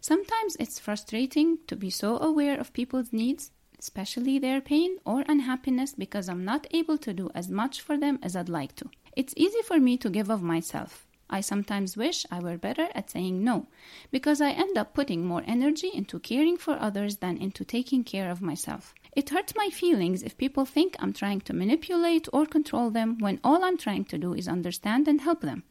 Sometimes 0.00 0.56
it's 0.58 0.78
frustrating 0.78 1.58
to 1.66 1.76
be 1.76 1.90
so 1.90 2.18
aware 2.18 2.58
of 2.58 2.72
people's 2.72 3.12
needs 3.12 3.50
especially 3.80 4.38
their 4.38 4.60
pain 4.60 4.98
or 5.04 5.24
unhappiness, 5.26 5.94
because 5.94 6.28
I'm 6.28 6.44
not 6.44 6.68
able 6.70 6.98
to 6.98 7.12
do 7.12 7.30
as 7.34 7.48
much 7.48 7.80
for 7.80 7.98
them 7.98 8.18
as 8.22 8.36
I'd 8.36 8.48
like 8.48 8.76
to. 8.76 8.90
It's 9.16 9.34
easy 9.36 9.62
for 9.64 9.80
me 9.80 9.96
to 9.96 10.10
give 10.10 10.30
of 10.30 10.42
myself. 10.42 11.06
I 11.32 11.40
sometimes 11.40 11.96
wish 11.96 12.26
I 12.30 12.40
were 12.40 12.58
better 12.58 12.88
at 12.94 13.10
saying 13.10 13.42
no, 13.42 13.68
because 14.10 14.40
I 14.40 14.50
end 14.50 14.76
up 14.76 14.94
putting 14.94 15.24
more 15.24 15.44
energy 15.46 15.90
into 15.94 16.18
caring 16.18 16.56
for 16.56 16.76
others 16.78 17.18
than 17.18 17.38
into 17.38 17.64
taking 17.64 18.04
care 18.04 18.30
of 18.30 18.42
myself. 18.42 18.94
It 19.16 19.30
hurts 19.30 19.54
my 19.56 19.70
feelings 19.70 20.22
if 20.22 20.36
people 20.36 20.64
think 20.64 20.96
I'm 20.98 21.12
trying 21.12 21.40
to 21.42 21.52
manipulate 21.52 22.28
or 22.32 22.46
control 22.46 22.90
them 22.90 23.18
when 23.18 23.40
all 23.42 23.64
I'm 23.64 23.76
trying 23.76 24.04
to 24.06 24.18
do 24.18 24.34
is 24.34 24.46
understand 24.48 25.08
and 25.08 25.20
help 25.20 25.40
them. 25.40 25.62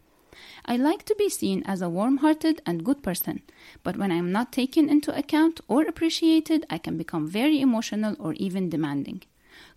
I 0.66 0.76
like 0.78 1.04
to 1.06 1.16
be 1.16 1.30
seen 1.30 1.64
as 1.66 1.82
a 1.82 1.90
warm 1.90 2.18
hearted 2.18 2.62
and 2.66 2.84
good 2.84 3.02
person, 3.02 3.42
but 3.84 3.98
when 3.98 4.12
I 4.12 4.16
am 4.16 4.32
not 4.32 4.52
taken 4.52 4.90
into 4.90 5.16
account 5.16 5.62
or 5.68 5.82
appreciated, 5.84 6.66
I 6.70 6.78
can 6.78 6.98
become 6.98 7.28
very 7.28 7.60
emotional 7.62 8.16
or 8.20 8.34
even 8.34 8.70
demanding. 8.70 9.22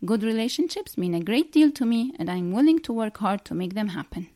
Good 0.04 0.22
relationships 0.22 0.98
mean 0.98 1.14
a 1.14 1.20
great 1.30 1.52
deal 1.52 1.70
to 1.72 1.84
me, 1.86 2.12
and 2.18 2.30
I 2.30 2.36
am 2.36 2.52
willing 2.52 2.80
to 2.80 2.92
work 2.92 3.18
hard 3.18 3.44
to 3.46 3.54
make 3.54 3.74
them 3.74 3.88
happen. 3.88 4.26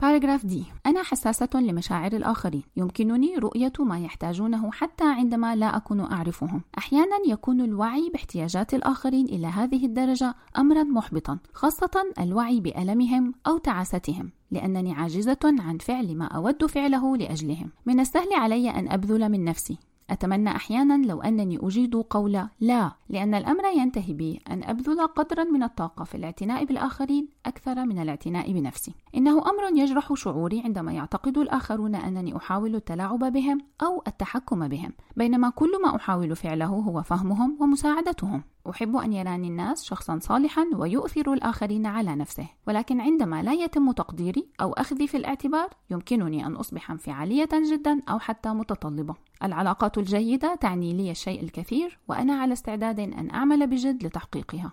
باراجراف 0.00 0.46
دي 0.46 0.64
أنا 0.86 1.02
حساسة 1.02 1.48
لمشاعر 1.54 2.12
الآخرين 2.12 2.62
يمكنني 2.76 3.36
رؤية 3.36 3.72
ما 3.80 3.98
يحتاجونه 4.00 4.72
حتى 4.72 5.04
عندما 5.04 5.56
لا 5.56 5.76
أكون 5.76 6.00
أعرفهم 6.00 6.62
أحيانا 6.78 7.16
يكون 7.26 7.60
الوعي 7.60 8.10
باحتياجات 8.12 8.74
الآخرين 8.74 9.26
إلى 9.26 9.46
هذه 9.46 9.86
الدرجة 9.86 10.34
أمرا 10.58 10.82
محبطا 10.82 11.38
خاصة 11.54 12.12
الوعي 12.18 12.60
بألمهم 12.60 13.34
أو 13.46 13.58
تعاستهم 13.58 14.30
لأنني 14.50 14.92
عاجزة 14.92 15.38
عن 15.44 15.78
فعل 15.78 16.16
ما 16.16 16.24
أود 16.24 16.66
فعله 16.66 17.16
لأجلهم. 17.16 17.70
من 17.86 18.00
السهل 18.00 18.32
علي 18.32 18.70
أن 18.70 18.88
أبذل 18.88 19.28
من 19.28 19.44
نفسي. 19.44 19.78
أتمنى 20.10 20.50
أحيانا 20.50 21.06
لو 21.06 21.22
أنني 21.22 21.58
أجيد 21.62 21.96
قول 21.96 22.46
لا 22.60 22.92
لأن 23.08 23.34
الأمر 23.34 23.64
ينتهي 23.76 24.12
بي. 24.12 24.40
أن 24.50 24.64
أبذل 24.64 25.06
قدرا 25.06 25.44
من 25.44 25.62
الطاقة 25.62 26.04
في 26.04 26.14
الاعتناء 26.14 26.64
بالآخرين 26.64 27.28
أكثر 27.46 27.84
من 27.84 27.98
الاعتناء 27.98 28.52
بنفسي. 28.52 28.94
إنه 29.14 29.32
أمر 29.32 29.80
يجرح 29.80 30.14
شعوري 30.14 30.60
عندما 30.64 30.92
يعتقد 30.92 31.38
الآخرون 31.38 31.94
أنني 31.94 32.36
أحاول 32.36 32.74
التلاعب 32.74 33.32
بهم 33.32 33.58
أو 33.82 34.02
التحكم 34.06 34.68
بهم 34.68 34.92
بينما 35.16 35.50
كل 35.50 35.70
ما 35.82 35.96
أحاول 35.96 36.36
فعله 36.36 36.66
هو 36.66 37.02
فهمهم 37.02 37.58
ومساعدتهم. 37.60 38.42
أحب 38.70 38.96
أن 38.96 39.12
يراني 39.12 39.48
الناس 39.48 39.84
شخصا 39.84 40.18
صالحا 40.18 40.64
ويؤثر 40.74 41.32
الآخرين 41.32 41.86
على 41.86 42.16
نفسه 42.16 42.48
ولكن 42.66 43.00
عندما 43.00 43.42
لا 43.42 43.52
يتم 43.52 43.92
تقديري 43.92 44.48
أو 44.60 44.72
أخذي 44.72 45.06
في 45.06 45.16
الاعتبار 45.16 45.68
يمكنني 45.90 46.46
أن 46.46 46.56
أصبح 46.56 46.90
انفعالية 46.90 47.48
جدا 47.72 48.00
أو 48.08 48.18
حتى 48.18 48.48
متطلبة. 48.48 49.14
العلاقات 49.42 49.98
الجيدة 49.98 50.54
تعني 50.54 50.92
لي 50.92 51.10
الشيء 51.10 51.42
الكثير 51.42 51.98
وأنا 52.08 52.34
على 52.34 52.52
استعداد 52.52 53.00
أن 53.00 53.30
أعمل 53.30 53.66
بجد 53.66 54.06
لتحقيقها. 54.06 54.72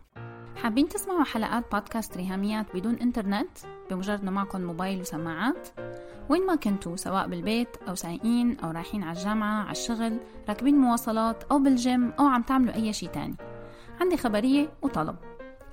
حابين 0.63 0.89
تسمعوا 0.89 1.23
حلقات 1.23 1.71
بودكاست 1.71 2.17
ريهاميات 2.17 2.65
بدون 2.75 2.95
إنترنت؟ 2.95 3.57
بمجرد 3.89 4.23
ما 4.23 4.31
معكم 4.31 4.61
موبايل 4.61 5.01
وسماعات؟ 5.01 5.67
وين 6.29 6.45
ما 6.45 6.55
كنتوا 6.55 6.95
سواء 6.95 7.27
بالبيت 7.27 7.77
أو 7.87 7.95
سايقين 7.95 8.59
أو 8.59 8.71
رايحين 8.71 9.03
على 9.03 9.17
الجامعة 9.17 9.61
على 9.61 9.71
الشغل 9.71 10.19
راكبين 10.49 10.75
مواصلات 10.75 11.43
أو 11.43 11.59
بالجيم 11.59 12.13
أو 12.19 12.25
عم 12.25 12.41
تعملوا 12.41 12.75
أي 12.75 12.93
شيء 12.93 13.09
تاني. 13.09 13.35
عندي 14.01 14.17
خبرية 14.17 14.69
وطلب. 14.81 15.15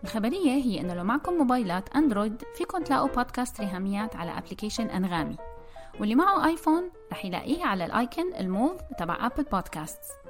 الخبرية 0.04 0.50
هي 0.50 0.80
إنه 0.80 0.94
لو 0.94 1.04
معكم 1.04 1.32
موبايلات 1.32 1.96
أندرويد 1.96 2.42
فيكم 2.54 2.82
تلاقوا 2.82 3.08
بودكاست 3.08 3.60
ريهاميات 3.60 4.16
على 4.16 4.38
application 4.38 4.86
أنغامي. 4.86 5.36
واللي 6.00 6.14
معه 6.14 6.46
آيفون 6.46 6.90
رح 7.12 7.24
يلاقيه 7.24 7.64
على 7.64 7.84
ال 7.84 7.94
icon 7.94 8.34
الموف 8.34 8.80
تبع 8.98 9.26
Apple 9.26 9.44
Podcast 9.52 10.23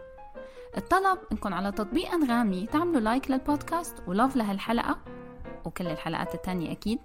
الطلب 0.76 1.18
إنكم 1.32 1.54
على 1.54 1.72
تطبيق 1.72 2.12
أنغامي 2.12 2.66
تعملوا 2.66 3.00
like 3.00 3.30
للبودكاست 3.30 3.94
و 4.06 4.12
love 4.12 4.36
لهالحلقة 4.36 4.98
وكل 5.64 5.86
الحلقات 5.86 6.34
التانية 6.34 6.72
أكيد 6.72 6.98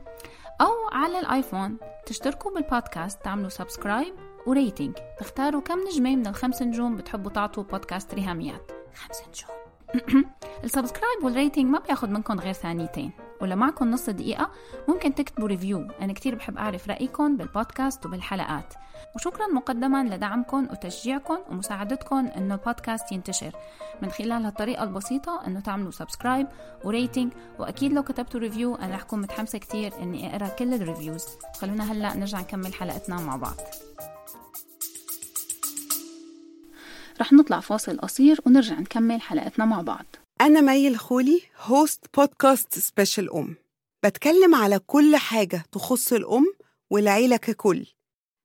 أو 0.60 0.88
على 0.92 1.18
الآيفون 1.18 1.76
تشتركوا 2.06 2.54
بالبودكاست 2.54 3.24
تعملوا 3.24 3.48
subscribe 3.48 4.14
و 4.46 4.53
rating 4.53 4.94
تختاروا 5.18 5.60
كم 5.60 5.78
نجمة 5.78 6.16
من 6.16 6.26
الخمس 6.26 6.62
نجوم 6.62 6.96
بتحبوا 6.96 7.30
تعطوا 7.30 7.62
بودكاست 7.62 8.14
ريهاميات. 8.14 8.72
خمس 8.94 9.22
نجوم. 9.28 10.24
ال 10.64 10.70
subscribe 10.70 11.24
وال 11.24 11.34
rating 11.34 11.64
ما 11.64 11.78
بياخد 11.78 12.10
منكم 12.10 12.40
غير 12.40 12.52
ثانيتين. 12.52 13.12
ولو 13.40 13.56
معكم 13.56 13.90
نص 13.90 14.10
دقيقة 14.10 14.50
ممكن 14.88 15.14
تكتبوا 15.14 15.48
review 15.48 15.88
أنا 16.00 16.12
كتير 16.12 16.34
بحب 16.34 16.58
أعرف 16.58 16.88
رأيكم 16.88 17.36
بالبودكاست 17.36 18.06
وبالحلقات. 18.06 18.74
وشكرا 19.16 19.46
مقدما 19.46 20.04
لدعمكم 20.04 20.68
وتشجيعكم 20.70 21.38
ومساعدتكم 21.50 22.26
أنه 22.26 22.54
البودكاست 22.54 23.12
ينتشر. 23.12 23.52
من 24.02 24.10
خلال 24.10 24.44
هالطريقة 24.44 24.84
البسيطة 24.84 25.46
أنه 25.46 25.60
تعملوا 25.60 25.90
subscribe 25.90 26.46
و 26.84 26.91
rating 26.91 27.32
وأكيد 27.58 27.92
لو 27.92 28.02
كتبتوا 28.02 28.40
review 28.40 28.74
أنا 28.74 28.94
رح 28.94 29.00
أكون 29.00 29.20
متحمسة 29.20 29.58
كتير 29.58 29.92
أني 30.02 30.36
أقرأ 30.36 30.48
كل 30.48 30.74
ال 30.74 30.80
reviews 30.80 31.26
خلونا 31.60 31.92
هلأ 31.92 32.16
نرجع 32.16 32.40
نكمل 32.40 32.74
حلقتنا 32.74 33.16
مع 33.20 33.36
بعض. 33.36 33.56
رح 37.20 37.32
نطلع 37.32 37.60
فاصل 37.60 37.98
قصير 37.98 38.40
ونرجع 38.46 38.80
نكمل 38.80 39.20
حلقتنا 39.20 39.64
مع 39.64 39.80
بعض. 39.80 40.06
أنا 40.40 40.60
مي 40.60 40.88
الخولي 40.88 41.42
host 41.60 42.04
بودكاست 42.16 42.78
Special 42.78 43.32
أم. 43.32 43.56
بتكلم 44.04 44.54
على 44.54 44.78
كل 44.78 45.16
حاجة 45.16 45.64
تخص 45.72 46.12
الأم 46.12 46.54
والعيلة 46.90 47.36
ككل. 47.36 47.86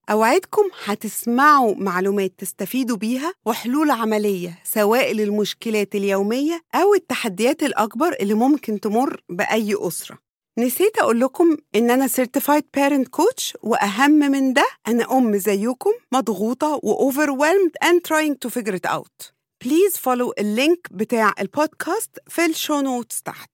أوعدكم 0.10 0.64
هتسمعوا 0.86 1.76
معلومات 1.76 2.34
تستفيدوا 2.38 2.98
بيها 2.98 3.34
وحلول 3.46 3.92
عملية 3.92 4.60
سواء 4.64 5.14
للمشكلات 5.14 5.96
اليومية 5.96 6.62
أو 6.76 6.94
التحديات 6.94 7.64
الأكبر 7.64 8.14
اللي 8.20 8.34
ممكن 8.34 8.80
تمر 8.80 9.24
بأي 9.30 9.76
أسرة. 9.80 10.18
نسيت 10.60 10.98
أقول 10.98 11.20
لكم 11.20 11.58
إن 11.76 11.92
أنا 11.92 12.08
Certified 12.08 12.64
Parent 12.78 13.22
Coach 13.22 13.56
وأهم 13.64 14.12
من 14.12 14.54
ده 14.54 14.66
أنا 14.88 15.18
أم 15.18 15.38
زيكم 15.38 15.92
مضغوطة 16.12 16.80
و 16.84 17.12
overwhelmed 17.12 17.88
and 17.88 17.98
trying 18.04 18.36
to 18.46 18.50
figure 18.50 18.76
it 18.76 18.86
out. 18.86 19.41
بليز 19.65 19.97
فولو 19.97 20.33
اللينك 20.39 20.89
بتاع 20.91 21.35
البودكاست 21.39 22.19
في 22.29 22.45
الشو 22.47 22.81
نوتس 22.81 23.23
تحت 23.23 23.51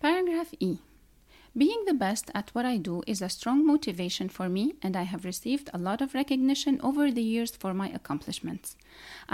Paragraph 0.00 0.54
E. 0.60 0.72
Being 1.62 1.82
the 1.86 1.94
best 1.94 2.30
at 2.34 2.50
what 2.54 2.66
I 2.66 2.76
do 2.76 3.02
is 3.06 3.22
a 3.22 3.28
strong 3.28 3.66
motivation 3.66 4.28
for 4.28 4.48
me, 4.48 4.74
and 4.84 4.94
I 4.94 5.02
have 5.02 5.24
received 5.24 5.68
a 5.72 5.78
lot 5.78 6.00
of 6.02 6.14
recognition 6.14 6.74
over 6.88 7.10
the 7.10 7.22
years 7.22 7.52
for 7.62 7.72
my 7.74 7.88
accomplishments. 7.98 8.76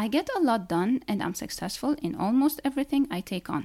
I 0.03 0.09
get 0.17 0.29
a 0.37 0.43
lot 0.49 0.63
done, 0.69 0.93
and 1.09 1.19
I'm 1.23 1.35
successful 1.35 1.93
in 2.07 2.15
almost 2.15 2.61
everything 2.65 3.05
I 3.11 3.21
take 3.21 3.51
on. 3.51 3.65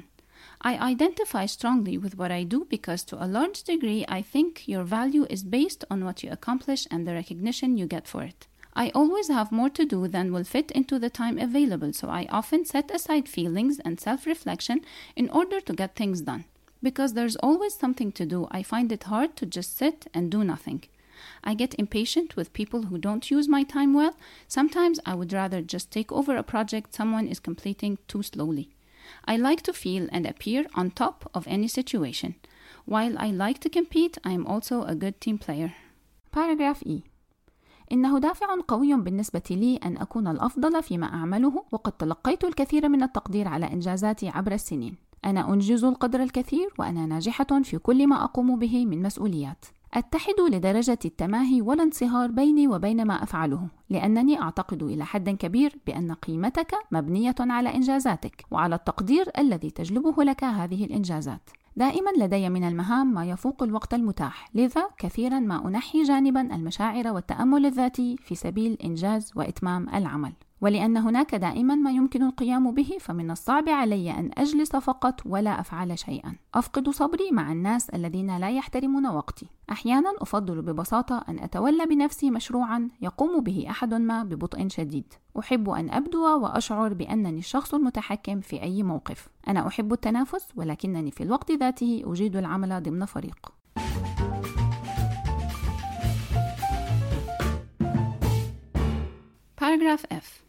I 0.65 0.79
identify 0.79 1.47
strongly 1.47 1.99
with 1.99 2.17
what 2.17 2.31
I 2.31 2.45
do 2.45 2.67
because, 2.71 3.03
to 3.05 3.23
a 3.23 3.27
large 3.27 3.65
degree, 3.65 4.05
I 4.07 4.23
think 4.23 4.69
your 4.69 4.85
value 4.85 5.27
is 5.29 5.43
based 5.43 5.85
on 5.91 6.05
what 6.05 6.23
you 6.23 6.31
accomplish 6.31 6.87
and 6.89 7.05
the 7.05 7.15
recognition 7.15 7.77
you 7.77 7.87
get 7.87 8.07
for 8.07 8.23
it. 8.23 8.47
I 8.75 8.91
always 8.95 9.27
have 9.27 9.51
more 9.51 9.71
to 9.71 9.85
do 9.85 10.07
than 10.07 10.33
will 10.33 10.45
fit 10.45 10.71
into 10.71 11.01
the 11.01 11.11
time 11.11 11.37
available, 11.37 11.93
so 11.93 12.09
I 12.09 12.29
often 12.31 12.65
set 12.65 12.93
aside 12.93 13.29
feelings 13.29 13.81
and 13.81 13.99
self 13.99 14.25
reflection 14.25 14.83
in 15.17 15.29
order 15.31 15.61
to 15.61 15.73
get 15.73 15.97
things 15.97 16.21
done. 16.21 16.45
Because 16.81 17.15
there's 17.15 17.37
always 17.37 17.75
something 17.75 18.13
to 18.13 18.25
do, 18.25 18.47
I 18.53 18.63
find 18.63 18.93
it 18.93 19.05
hard 19.05 19.35
to 19.37 19.47
just 19.47 19.77
sit 19.77 20.07
and 20.15 20.31
do 20.31 20.45
nothing. 20.45 20.85
I 21.43 21.55
get 21.55 21.75
impatient 21.77 22.37
with 22.37 22.53
people 22.53 22.83
who 22.83 22.99
don't 22.99 23.31
use 23.33 23.49
my 23.49 23.65
time 23.65 23.95
well. 23.95 24.15
Sometimes 24.47 25.01
I 25.05 25.15
would 25.15 25.33
rather 25.33 25.61
just 25.61 25.91
take 25.91 26.13
over 26.13 26.37
a 26.37 26.45
project 26.45 26.95
someone 26.95 27.27
is 27.27 27.41
completing 27.41 27.99
too 28.07 28.23
slowly. 28.23 28.71
I 29.25 29.37
like 29.37 29.63
to 29.63 29.73
feel 29.73 30.09
and 30.13 30.27
appear 30.27 30.67
on 30.75 30.91
top 30.91 31.31
of 31.35 31.47
any 31.47 31.69
situation. 31.69 32.35
While 32.85 33.15
I 33.19 33.31
like 33.31 33.59
to 33.61 33.69
compete, 33.69 34.19
I 34.25 34.33
am 34.33 34.47
also 34.47 34.83
a 34.83 34.95
good 34.95 35.21
team 35.21 35.39
player. 35.39 35.73
Paragraph 36.33 36.83
E 36.87 37.03
إنه 37.93 38.19
دافع 38.19 38.47
قوي 38.69 38.95
بالنسبة 38.95 39.43
لي 39.51 39.77
أن 39.77 39.97
أكون 39.97 40.29
الأفضل 40.29 40.83
فيما 40.83 41.07
أعمله 41.07 41.65
وقد 41.73 41.93
تلقيت 41.93 42.45
الكثير 42.45 42.89
من 42.89 43.03
التقدير 43.03 43.49
على 43.49 43.73
إنجازاتي 43.73 44.29
عبر 44.29 44.53
السنين 44.53 44.97
أنا 45.25 45.53
أنجز 45.53 45.85
القدر 45.85 46.23
الكثير 46.23 46.69
وأنا 46.79 47.07
ناجحة 47.07 47.63
في 47.63 47.79
كل 47.79 48.07
ما 48.07 48.25
أقوم 48.25 48.59
به 48.59 48.87
من 48.87 49.03
مسؤوليات 49.03 49.65
أتحد 49.95 50.41
لدرجة 50.41 50.99
التماهي 51.05 51.63
والانصهار 51.63 52.31
بيني 52.31 52.69
وبين 52.69 53.05
ما 53.07 53.23
أفعله 53.23 53.69
لأنني 53.91 54.41
أعتقد 54.41 54.83
إلى 54.83 55.05
حد 55.05 55.31
كبير 55.31 55.79
بأن 55.87 56.13
قيمتك 56.13 56.75
مبنية 56.91 57.35
على 57.41 57.75
إنجازاتك 57.75 58.45
وعلى 58.51 58.75
التقدير 58.75 59.31
الذي 59.39 59.71
تجلبه 59.71 60.25
لك 60.25 60.45
هذه 60.45 60.85
الإنجازات. 60.85 61.51
دائما 61.77 62.11
لدي 62.19 62.49
من 62.49 62.65
المهام 62.65 63.15
ما 63.15 63.27
يفوق 63.27 63.63
الوقت 63.63 63.95
المتاح 63.95 64.51
لذا 64.55 64.89
كثيرا 64.99 65.41
ما 65.41 65.69
أنحي 65.69 66.03
جانبا 66.03 66.41
المشاعر 66.41 67.13
والتأمل 67.13 67.67
الذاتي 67.67 68.17
في 68.17 68.35
سبيل 68.35 68.79
إنجاز 68.85 69.33
وإتمام 69.37 69.89
العمل. 69.89 70.33
ولأن 70.63 70.97
هناك 70.97 71.35
دائما 71.35 71.75
ما 71.75 71.91
يمكن 71.91 72.23
القيام 72.23 72.71
به 72.71 72.97
فمن 73.01 73.31
الصعب 73.31 73.69
علي 73.69 74.11
أن 74.11 74.31
أجلس 74.39 74.77
فقط 74.77 75.21
ولا 75.27 75.61
أفعل 75.61 75.99
شيئا. 75.99 76.35
أفقد 76.55 76.91
صبري 76.91 77.31
مع 77.33 77.53
الناس 77.53 77.91
الذين 77.91 78.37
لا 78.39 78.51
يحترمون 78.51 79.07
وقتي. 79.07 79.47
أحيانا 79.71 80.13
أفضل 80.19 80.63
ببساطة 80.63 81.25
أن 81.29 81.39
أتولى 81.39 81.87
بنفسي 81.87 82.31
مشروعا 82.31 82.89
يقوم 83.01 83.41
به 83.41 83.67
أحد 83.71 83.95
ما 83.95 84.23
ببطء 84.23 84.69
شديد. 84.69 85.13
أحب 85.39 85.71
أن 85.71 85.91
أبدو 85.91 86.39
وأشعر 86.43 86.95
بأنني 86.95 87.39
الشخص 87.39 87.75
المتحكم 87.75 88.41
في 88.41 88.63
أي 88.63 88.83
موقف. 88.83 89.29
أنا 89.49 89.67
أحب 89.67 89.93
التنافس 89.93 90.49
ولكنني 90.57 91.11
في 91.11 91.23
الوقت 91.23 91.51
ذاته 91.51 92.03
أجيد 92.07 92.37
العمل 92.37 92.83
ضمن 92.83 93.05
فريق. 93.05 93.53
Paragraph 99.63 100.05
F. 100.11 100.42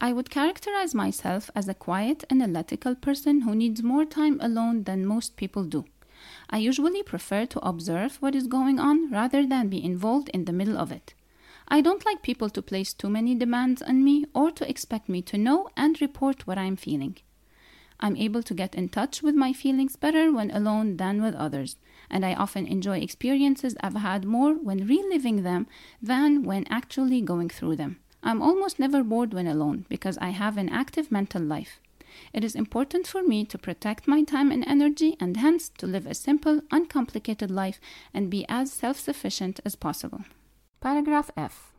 I 0.00 0.12
would 0.12 0.28
characterize 0.28 0.94
myself 0.94 1.50
as 1.54 1.68
a 1.68 1.74
quiet, 1.74 2.24
analytical 2.30 2.94
person 2.94 3.42
who 3.42 3.54
needs 3.54 3.82
more 3.82 4.04
time 4.04 4.38
alone 4.40 4.84
than 4.84 5.06
most 5.06 5.36
people 5.36 5.64
do. 5.64 5.84
I 6.50 6.58
usually 6.58 7.02
prefer 7.02 7.46
to 7.46 7.66
observe 7.66 8.16
what 8.16 8.34
is 8.34 8.46
going 8.46 8.78
on 8.78 9.10
rather 9.10 9.46
than 9.46 9.68
be 9.68 9.84
involved 9.84 10.28
in 10.30 10.44
the 10.44 10.52
middle 10.52 10.78
of 10.78 10.92
it. 10.92 11.14
I 11.68 11.80
don't 11.80 12.04
like 12.04 12.22
people 12.22 12.50
to 12.50 12.60
place 12.60 12.92
too 12.92 13.08
many 13.08 13.34
demands 13.34 13.80
on 13.82 14.04
me 14.04 14.26
or 14.34 14.50
to 14.50 14.68
expect 14.68 15.08
me 15.08 15.22
to 15.22 15.38
know 15.38 15.68
and 15.76 16.00
report 16.00 16.46
what 16.46 16.58
I'm 16.58 16.76
feeling. 16.76 17.16
I'm 18.00 18.16
able 18.16 18.42
to 18.42 18.54
get 18.54 18.74
in 18.74 18.88
touch 18.88 19.22
with 19.22 19.34
my 19.34 19.52
feelings 19.52 19.96
better 19.96 20.32
when 20.32 20.50
alone 20.50 20.96
than 20.98 21.22
with 21.22 21.34
others, 21.34 21.76
and 22.10 22.26
I 22.26 22.34
often 22.34 22.66
enjoy 22.66 22.98
experiences 22.98 23.76
I've 23.80 23.94
had 23.94 24.24
more 24.24 24.54
when 24.54 24.86
reliving 24.86 25.42
them 25.42 25.66
than 26.02 26.42
when 26.42 26.66
actually 26.68 27.22
going 27.22 27.48
through 27.48 27.76
them. 27.76 28.00
I'm 28.23 28.41
almost 28.41 28.79
never 28.79 29.03
bored 29.03 29.33
when 29.33 29.47
alone 29.47 29.85
because 29.89 30.17
I 30.19 30.29
have 30.29 30.57
an 30.57 30.69
active 30.69 31.11
mental 31.11 31.41
life. 31.41 31.79
It 32.33 32.43
is 32.43 32.55
important 32.55 33.07
for 33.07 33.23
me 33.23 33.45
to 33.45 33.57
protect 33.57 34.07
my 34.07 34.23
time 34.23 34.51
and 34.51 34.63
energy 34.67 35.15
and 35.19 35.37
hence 35.37 35.69
to 35.77 35.87
live 35.87 36.05
a 36.05 36.13
simple, 36.13 36.61
uncomplicated 36.71 37.51
life 37.51 37.79
and 38.13 38.29
be 38.29 38.45
as 38.49 38.71
self 38.71 38.99
sufficient 38.99 39.59
as 39.65 39.75
possible. 39.75 40.23
Paragraph 40.81 41.31
F 41.37 41.69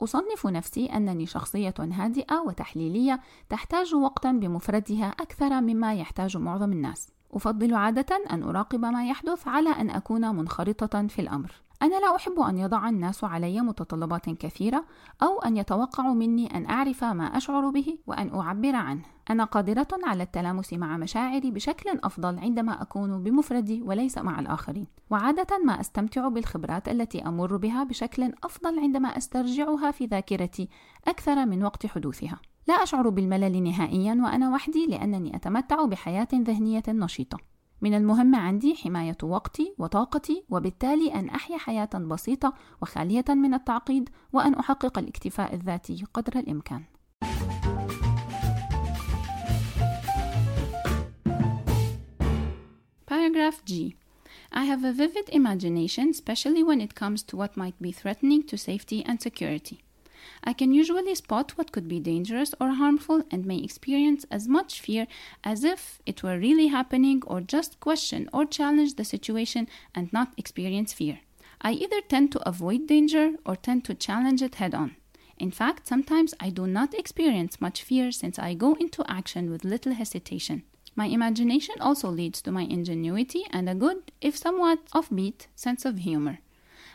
أصنف 0.00 0.46
نفسي 0.46 0.86
أنني 0.86 1.26
شخصية 1.26 1.74
هادئة 1.78 2.40
وتحليلية 2.40 3.20
تحتاج 3.48 3.94
وقتا 3.94 4.32
بمفردها 4.32 5.06
أكثر 5.06 5.60
مما 5.60 5.94
يحتاج 5.94 6.36
معظم 6.36 6.72
الناس. 6.72 7.08
أفضل 7.32 7.74
عادة 7.74 8.24
أن 8.30 8.42
أراقب 8.42 8.84
ما 8.84 9.08
يحدث 9.08 9.48
على 9.48 9.70
أن 9.70 9.90
أكون 9.90 10.36
منخرطة 10.36 11.06
في 11.06 11.18
الأمر. 11.18 11.52
أنا 11.81 11.99
لا 11.99 12.15
أحب 12.15 12.39
أن 12.39 12.57
يضع 12.57 12.89
الناس 12.89 13.23
علي 13.23 13.61
متطلبات 13.61 14.29
كثيرة 14.29 14.85
أو 15.23 15.39
أن 15.39 15.57
يتوقعوا 15.57 16.13
مني 16.13 16.57
أن 16.57 16.69
أعرف 16.69 17.03
ما 17.03 17.23
أشعر 17.23 17.69
به 17.69 17.97
وأن 18.07 18.35
أعبر 18.35 18.75
عنه. 18.75 19.01
أنا 19.29 19.43
قادرة 19.43 19.87
على 20.03 20.23
التلامس 20.23 20.73
مع 20.73 20.97
مشاعري 20.97 21.51
بشكل 21.51 21.99
أفضل 22.03 22.39
عندما 22.39 22.81
أكون 22.81 23.23
بمفردي 23.23 23.81
وليس 23.81 24.17
مع 24.17 24.39
الآخرين، 24.39 24.87
وعادة 25.09 25.47
ما 25.65 25.79
أستمتع 25.79 26.27
بالخبرات 26.27 26.89
التي 26.89 27.25
أمر 27.25 27.57
بها 27.57 27.83
بشكل 27.83 28.33
أفضل 28.43 28.79
عندما 28.79 29.17
أسترجعها 29.17 29.91
في 29.91 30.05
ذاكرتي 30.05 30.69
أكثر 31.07 31.45
من 31.45 31.63
وقت 31.63 31.85
حدوثها. 31.85 32.39
لا 32.67 32.73
أشعر 32.73 33.09
بالملل 33.09 33.63
نهائيا 33.63 34.21
وأنا 34.23 34.53
وحدي 34.53 34.85
لأنني 34.85 35.35
أتمتع 35.35 35.85
بحياة 35.85 36.27
ذهنية 36.33 36.83
نشيطة. 36.87 37.50
من 37.81 37.93
المهم 37.93 38.35
عندي 38.35 38.75
حماية 38.75 39.17
وقتي 39.23 39.73
وطاقتي 39.77 40.43
وبالتالي 40.49 41.13
أن 41.13 41.29
أحيا 41.29 41.57
حياة 41.57 41.89
بسيطة 41.93 42.53
وخالية 42.81 43.25
من 43.29 43.53
التعقيد 43.53 44.09
وأن 44.33 44.53
أحقق 44.53 44.97
الاكتفاء 44.97 45.53
الذاتي 45.53 46.05
قدر 46.13 46.39
الإمكان. 46.39 46.83
Paragraph 53.07 53.65
G. 53.65 53.95
I 54.53 54.65
have 54.65 54.83
a 54.83 54.93
vivid 54.93 55.29
imagination, 55.29 56.09
especially 56.09 56.63
when 56.63 56.81
it 56.81 56.95
comes 56.95 57.23
to 57.23 57.35
what 57.37 57.57
might 57.57 57.79
be 57.81 57.91
threatening 57.91 58.43
to 58.43 58.57
safety 58.57 59.03
and 59.05 59.21
security. 59.21 59.79
I 60.43 60.53
can 60.53 60.73
usually 60.73 61.15
spot 61.15 61.57
what 61.57 61.71
could 61.71 61.87
be 61.87 61.99
dangerous 61.99 62.53
or 62.59 62.71
harmful 62.71 63.23
and 63.31 63.45
may 63.45 63.57
experience 63.57 64.25
as 64.31 64.47
much 64.47 64.81
fear 64.81 65.07
as 65.43 65.63
if 65.63 65.99
it 66.05 66.23
were 66.23 66.39
really 66.39 66.67
happening 66.67 67.23
or 67.27 67.41
just 67.41 67.79
question 67.79 68.29
or 68.33 68.45
challenge 68.45 68.95
the 68.95 69.05
situation 69.05 69.67
and 69.95 70.11
not 70.11 70.33
experience 70.37 70.93
fear. 70.93 71.19
I 71.61 71.73
either 71.73 72.01
tend 72.01 72.31
to 72.31 72.47
avoid 72.47 72.87
danger 72.87 73.33
or 73.45 73.55
tend 73.55 73.85
to 73.85 73.93
challenge 73.93 74.41
it 74.41 74.55
head 74.55 74.73
on. 74.73 74.95
In 75.37 75.51
fact, 75.51 75.87
sometimes 75.87 76.33
I 76.39 76.49
do 76.49 76.67
not 76.67 76.93
experience 76.93 77.61
much 77.61 77.81
fear 77.81 78.11
since 78.11 78.37
I 78.37 78.53
go 78.53 78.75
into 78.75 79.03
action 79.09 79.49
with 79.49 79.63
little 79.63 79.93
hesitation. 79.93 80.63
My 80.95 81.05
imagination 81.05 81.75
also 81.79 82.09
leads 82.09 82.41
to 82.43 82.51
my 82.51 82.63
ingenuity 82.63 83.45
and 83.49 83.69
a 83.69 83.75
good, 83.75 84.11
if 84.21 84.37
somewhat 84.37 84.85
offbeat, 84.93 85.47
sense 85.55 85.85
of 85.85 85.99
humor. 85.99 86.39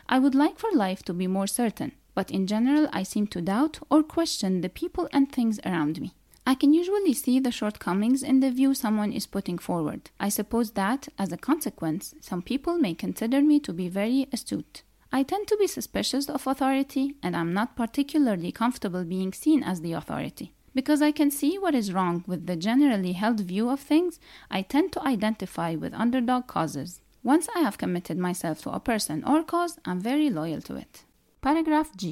I 0.07 0.19
would 0.19 0.35
like 0.35 0.59
for 0.59 0.71
life 0.71 1.03
to 1.03 1.13
be 1.13 1.27
more 1.27 1.47
certain, 1.47 1.93
but 2.17 2.31
in 2.31 2.47
general, 2.47 2.89
I 2.91 3.03
seem 3.03 3.27
to 3.27 3.41
doubt 3.41 3.77
or 3.91 4.01
question 4.01 4.61
the 4.61 4.69
people 4.69 5.07
and 5.13 5.31
things 5.31 5.59
around 5.63 6.01
me. 6.01 6.15
I 6.47 6.55
can 6.55 6.73
usually 6.73 7.13
see 7.13 7.39
the 7.39 7.51
shortcomings 7.51 8.23
in 8.23 8.39
the 8.39 8.49
view 8.49 8.73
someone 8.73 9.13
is 9.13 9.27
putting 9.27 9.59
forward. 9.59 10.09
I 10.19 10.29
suppose 10.29 10.71
that, 10.71 11.09
as 11.19 11.31
a 11.31 11.37
consequence, 11.37 12.15
some 12.19 12.41
people 12.41 12.79
may 12.79 12.95
consider 12.95 13.39
me 13.43 13.59
to 13.59 13.71
be 13.71 13.87
very 13.87 14.27
astute. 14.33 14.81
I 15.11 15.21
tend 15.21 15.47
to 15.49 15.57
be 15.57 15.67
suspicious 15.67 16.27
of 16.27 16.47
authority, 16.47 17.13
and 17.21 17.35
I'm 17.35 17.53
not 17.53 17.75
particularly 17.75 18.51
comfortable 18.51 19.03
being 19.03 19.31
seen 19.31 19.61
as 19.61 19.81
the 19.81 19.93
authority. 19.93 20.53
Because 20.73 21.03
I 21.03 21.11
can 21.11 21.29
see 21.29 21.59
what 21.59 21.75
is 21.75 21.93
wrong 21.93 22.23
with 22.25 22.47
the 22.47 22.55
generally 22.55 23.11
held 23.11 23.41
view 23.41 23.69
of 23.69 23.79
things, 23.79 24.19
I 24.49 24.63
tend 24.63 24.91
to 24.93 25.05
identify 25.05 25.75
with 25.75 25.93
underdog 25.93 26.47
causes. 26.47 26.99
Once 27.21 27.47
I 27.55 27.59
have 27.59 27.77
committed 27.77 28.17
myself 28.17 28.63
to 28.63 28.71
a 28.71 28.79
person 28.79 29.23
or 29.23 29.43
cause, 29.43 29.77
I'm 29.85 29.99
very 29.99 30.31
loyal 30.31 30.61
to 30.61 30.77
it. 30.77 31.03
Paragraph 31.45 31.91
G 32.03 32.07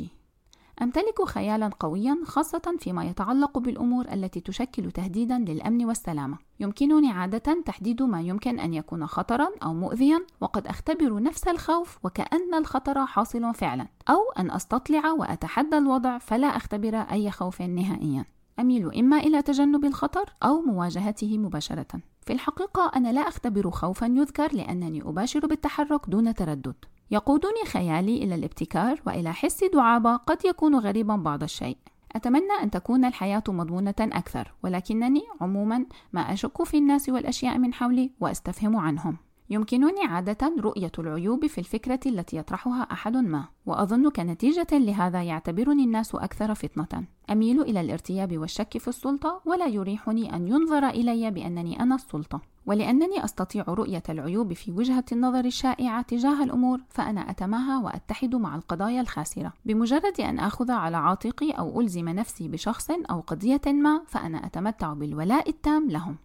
أمتلك 0.81 1.23
خيالا 1.25 1.69
قويا 1.79 2.17
خاصة 2.25 2.75
فيما 2.79 3.05
يتعلق 3.05 3.57
بالأمور 3.57 4.05
التي 4.13 4.39
تشكل 4.39 4.91
تهديدا 4.91 5.37
للأمن 5.37 5.85
والسلامة. 5.85 6.37
يمكنني 6.59 7.11
عادة 7.11 7.61
تحديد 7.65 8.01
ما 8.01 8.21
يمكن 8.21 8.59
أن 8.59 8.73
يكون 8.73 9.07
خطرا 9.07 9.47
أو 9.63 9.73
مؤذيا 9.73 10.25
وقد 10.41 10.67
أختبر 10.67 11.23
نفس 11.23 11.47
الخوف 11.47 11.97
وكأن 12.03 12.53
الخطر 12.53 13.05
حاصل 13.05 13.53
فعلا 13.53 13.87
أو 14.09 14.31
أن 14.39 14.51
أستطلع 14.51 15.11
وأتحدى 15.11 15.77
الوضع 15.77 16.17
فلا 16.17 16.47
أختبر 16.47 16.95
أي 16.95 17.31
خوف 17.31 17.61
نهائيا. 17.61 18.25
أميل 18.59 18.95
إما 18.95 19.17
إلى 19.17 19.41
تجنب 19.41 19.85
الخطر 19.85 20.33
أو 20.43 20.61
مواجهته 20.61 21.37
مباشرة. 21.37 21.87
في 22.21 22.33
الحقيقة 22.33 22.91
أنا 22.95 23.11
لا 23.13 23.21
أختبر 23.21 23.71
خوفا 23.71 24.05
يذكر 24.05 24.55
لأنني 24.55 25.01
أباشر 25.01 25.47
بالتحرك 25.47 26.09
دون 26.09 26.33
تردد. 26.33 26.75
يقودني 27.11 27.65
خيالي 27.67 28.23
إلى 28.23 28.35
الابتكار 28.35 29.01
وإلى 29.07 29.33
حس 29.33 29.63
دعابة 29.63 30.15
قد 30.15 30.45
يكون 30.45 30.75
غريبا 30.75 31.15
بعض 31.15 31.43
الشيء. 31.43 31.77
أتمنى 32.15 32.53
أن 32.63 32.71
تكون 32.71 33.05
الحياة 33.05 33.43
مضمونة 33.47 33.95
أكثر 33.99 34.53
ولكنني 34.63 35.21
عموما 35.41 35.85
ما 36.13 36.21
أشك 36.33 36.63
في 36.63 36.77
الناس 36.77 37.09
والأشياء 37.09 37.57
من 37.57 37.73
حولي 37.73 38.11
وأستفهم 38.19 38.77
عنهم 38.77 39.17
يمكنني 39.49 40.03
عادة 40.07 40.53
رؤية 40.59 40.91
العيوب 40.99 41.47
في 41.47 41.57
الفكرة 41.57 41.99
التي 42.05 42.37
يطرحها 42.37 42.81
أحد 42.91 43.17
ما، 43.17 43.45
وأظن 43.65 44.09
كنتيجة 44.09 44.67
لهذا 44.71 45.23
يعتبرني 45.23 45.83
الناس 45.83 46.15
أكثر 46.15 46.55
فطنة. 46.55 47.03
أميل 47.31 47.61
إلى 47.61 47.81
الارتياب 47.81 48.37
والشك 48.37 48.77
في 48.77 48.87
السلطة، 48.87 49.41
ولا 49.45 49.65
يريحني 49.65 50.35
أن 50.35 50.47
ينظر 50.47 50.87
إلي 50.87 51.31
بأنني 51.31 51.79
أنا 51.79 51.95
السلطة. 51.95 52.41
ولأنني 52.65 53.23
أستطيع 53.23 53.63
رؤية 53.67 54.03
العيوب 54.09 54.53
في 54.53 54.71
وجهة 54.71 55.05
النظر 55.11 55.45
الشائعة 55.45 56.01
تجاه 56.01 56.43
الأمور، 56.43 56.79
فأنا 56.89 57.29
أتماهى 57.29 57.83
وأتحد 57.83 58.35
مع 58.35 58.55
القضايا 58.55 59.01
الخاسرة. 59.01 59.53
بمجرد 59.65 60.21
أن 60.21 60.39
آخذ 60.39 60.71
على 60.71 60.97
عاتقي 60.97 61.51
أو 61.51 61.81
ألزم 61.81 62.09
نفسي 62.09 62.47
بشخص 62.47 62.91
أو 62.91 63.19
قضية 63.19 63.61
ما، 63.67 64.01
فأنا 64.07 64.45
أتمتع 64.45 64.93
بالولاء 64.93 65.49
التام 65.49 65.89
لهم. 65.89 66.15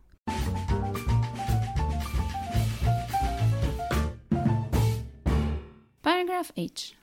Paragraph 6.03 6.51
H. 6.57 6.95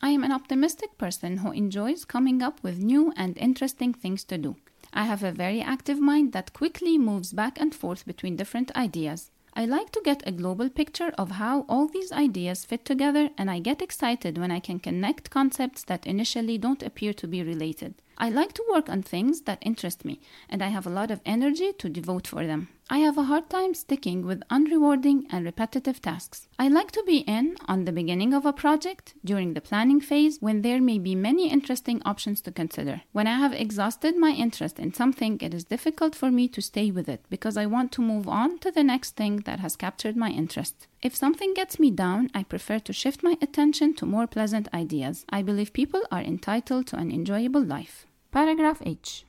I 0.00 0.10
am 0.10 0.22
an 0.22 0.30
optimistic 0.30 0.96
person 0.96 1.38
who 1.38 1.50
enjoys 1.50 2.04
coming 2.04 2.40
up 2.40 2.62
with 2.62 2.78
new 2.78 3.12
and 3.16 3.36
interesting 3.36 3.92
things 3.92 4.22
to 4.24 4.38
do. 4.38 4.54
I 4.92 5.06
have 5.06 5.24
a 5.24 5.32
very 5.32 5.60
active 5.60 5.98
mind 5.98 6.32
that 6.34 6.52
quickly 6.52 6.96
moves 6.96 7.32
back 7.32 7.60
and 7.60 7.74
forth 7.74 8.06
between 8.06 8.36
different 8.36 8.70
ideas. 8.76 9.32
I 9.54 9.64
like 9.64 9.90
to 9.90 10.02
get 10.04 10.22
a 10.24 10.30
global 10.30 10.70
picture 10.70 11.12
of 11.18 11.32
how 11.32 11.66
all 11.68 11.88
these 11.88 12.12
ideas 12.12 12.64
fit 12.64 12.84
together, 12.84 13.30
and 13.36 13.50
I 13.50 13.58
get 13.58 13.82
excited 13.82 14.38
when 14.38 14.52
I 14.52 14.60
can 14.60 14.78
connect 14.78 15.30
concepts 15.30 15.82
that 15.84 16.06
initially 16.06 16.56
don't 16.56 16.82
appear 16.84 17.12
to 17.14 17.26
be 17.26 17.42
related. 17.42 17.94
I 18.16 18.28
like 18.28 18.52
to 18.54 18.64
work 18.72 18.88
on 18.88 19.02
things 19.02 19.42
that 19.42 19.58
interest 19.60 20.04
me, 20.04 20.20
and 20.48 20.62
I 20.62 20.68
have 20.68 20.86
a 20.86 20.90
lot 20.90 21.10
of 21.10 21.20
energy 21.26 21.72
to 21.78 21.88
devote 21.88 22.26
for 22.26 22.46
them. 22.46 22.68
I 22.90 22.98
have 22.98 23.16
a 23.16 23.24
hard 23.24 23.48
time 23.48 23.72
sticking 23.72 24.26
with 24.26 24.42
unrewarding 24.50 25.24
and 25.30 25.44
repetitive 25.44 26.02
tasks. 26.02 26.48
I 26.58 26.68
like 26.68 26.90
to 26.92 27.02
be 27.06 27.18
in 27.18 27.56
on 27.66 27.86
the 27.86 27.92
beginning 27.92 28.34
of 28.34 28.44
a 28.44 28.52
project, 28.52 29.14
during 29.24 29.54
the 29.54 29.62
planning 29.62 30.00
phase, 30.00 30.36
when 30.40 30.60
there 30.60 30.82
may 30.82 30.98
be 30.98 31.14
many 31.14 31.50
interesting 31.50 32.02
options 32.04 32.42
to 32.42 32.52
consider. 32.52 33.00
When 33.12 33.26
I 33.26 33.38
have 33.38 33.54
exhausted 33.54 34.18
my 34.18 34.30
interest 34.30 34.78
in 34.78 34.92
something, 34.92 35.38
it 35.40 35.54
is 35.54 35.64
difficult 35.64 36.14
for 36.14 36.30
me 36.30 36.46
to 36.48 36.60
stay 36.60 36.90
with 36.90 37.08
it 37.08 37.24
because 37.30 37.56
I 37.56 37.66
want 37.66 37.90
to 37.92 38.02
move 38.02 38.28
on 38.28 38.58
to 38.58 38.70
the 38.70 38.84
next 38.84 39.16
thing 39.16 39.38
that 39.46 39.60
has 39.60 39.76
captured 39.76 40.16
my 40.16 40.28
interest. 40.28 40.86
If 41.03 41.15
something 41.15 41.53
gets 41.53 41.79
me 41.79 41.89
down, 41.91 42.29
I 42.33 42.43
prefer 42.43 42.79
to 42.79 42.93
shift 42.93 43.23
my 43.23 43.37
attention 43.41 43.93
to 43.95 44.05
more 44.05 44.27
pleasant 44.27 44.67
ideas. 44.73 45.25
I 45.29 45.41
believe 45.41 45.71
people 45.73 46.01
are 46.11 46.21
entitled 46.21 46.85
to 46.87 46.97
an 46.97 47.11
enjoyable 47.11 47.63
life. 47.63 48.05
Paragraph 48.31 48.81
H 48.85 49.25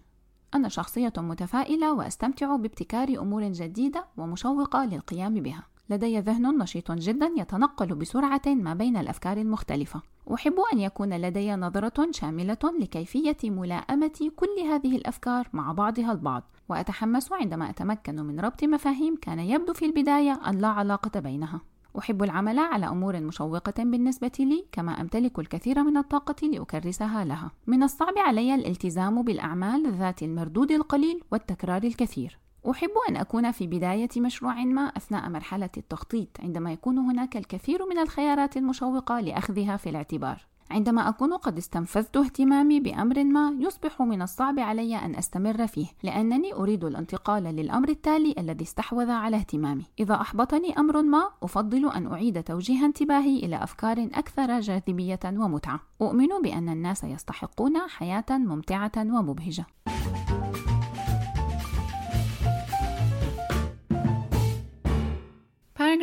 أنا 0.54 0.68
شخصية 0.68 1.12
متفائلة 1.16 1.92
وأستمتع 1.92 2.56
بابتكار 2.56 3.08
أمور 3.08 3.52
جديدة 3.52 4.04
ومشوقة 4.16 4.84
للقيام 4.84 5.34
بها. 5.34 5.66
لدي 5.89 6.19
ذهن 6.19 6.57
نشيط 6.57 6.91
جدا 6.91 7.31
يتنقل 7.37 7.95
بسرعة 7.95 8.41
ما 8.47 8.73
بين 8.73 8.97
الأفكار 8.97 9.37
المختلفة. 9.37 10.01
أحب 10.33 10.55
أن 10.73 10.79
يكون 10.79 11.13
لدي 11.13 11.55
نظرة 11.55 12.11
شاملة 12.11 12.57
لكيفية 12.79 13.37
ملائمة 13.43 14.31
كل 14.35 14.59
هذه 14.67 14.95
الأفكار 14.95 15.47
مع 15.53 15.71
بعضها 15.71 16.11
البعض، 16.11 16.43
وأتحمس 16.69 17.31
عندما 17.31 17.69
أتمكن 17.69 18.15
من 18.15 18.39
ربط 18.39 18.63
مفاهيم 18.63 19.15
كان 19.15 19.39
يبدو 19.39 19.73
في 19.73 19.85
البداية 19.85 20.39
أن 20.47 20.57
لا 20.57 20.67
علاقة 20.67 21.19
بينها. 21.19 21.61
أحب 21.99 22.23
العمل 22.23 22.59
على 22.59 22.87
أمور 22.87 23.19
مشوقة 23.19 23.83
بالنسبة 23.83 24.31
لي 24.39 24.65
كما 24.71 25.01
أمتلك 25.01 25.39
الكثير 25.39 25.83
من 25.83 25.97
الطاقة 25.97 26.47
لأكرسها 26.47 27.25
لها. 27.25 27.51
من 27.67 27.83
الصعب 27.83 28.13
علي 28.17 28.55
الالتزام 28.55 29.21
بالأعمال 29.21 29.91
ذات 29.91 30.23
المردود 30.23 30.71
القليل 30.71 31.23
والتكرار 31.31 31.83
الكثير. 31.83 32.44
أحب 32.71 32.91
أن 33.09 33.17
أكون 33.17 33.51
في 33.51 33.67
بداية 33.67 34.09
مشروع 34.17 34.63
ما 34.63 34.81
أثناء 34.81 35.29
مرحلة 35.29 35.69
التخطيط 35.77 36.27
عندما 36.39 36.71
يكون 36.71 36.97
هناك 36.97 37.37
الكثير 37.37 37.85
من 37.89 37.99
الخيارات 37.99 38.57
المشوقة 38.57 39.19
لأخذها 39.19 39.77
في 39.77 39.89
الاعتبار. 39.89 40.45
عندما 40.71 41.09
أكون 41.09 41.33
قد 41.33 41.57
استنفذت 41.57 42.17
اهتمامي 42.17 42.79
بأمر 42.79 43.23
ما 43.23 43.55
يصبح 43.59 44.01
من 44.01 44.21
الصعب 44.21 44.59
علي 44.59 44.95
أن 44.95 45.15
أستمر 45.15 45.67
فيه 45.67 45.87
لأنني 46.03 46.53
أريد 46.53 46.83
الانتقال 46.83 47.43
للأمر 47.43 47.89
التالي 47.89 48.35
الذي 48.37 48.63
استحوذ 48.63 49.09
على 49.09 49.37
اهتمامي. 49.37 49.85
إذا 49.99 50.21
أحبطني 50.21 50.79
أمر 50.79 51.01
ما 51.01 51.29
أفضل 51.43 51.91
أن 51.91 52.07
أعيد 52.07 52.43
توجيه 52.43 52.85
انتباهي 52.85 53.37
إلى 53.37 53.63
أفكار 53.63 54.09
أكثر 54.13 54.59
جاذبية 54.59 55.19
ومتعة. 55.25 55.79
أؤمن 56.01 56.29
بأن 56.43 56.69
الناس 56.69 57.03
يستحقون 57.03 57.77
حياة 57.77 58.25
ممتعة 58.29 58.91
ومبهجة. 58.97 59.65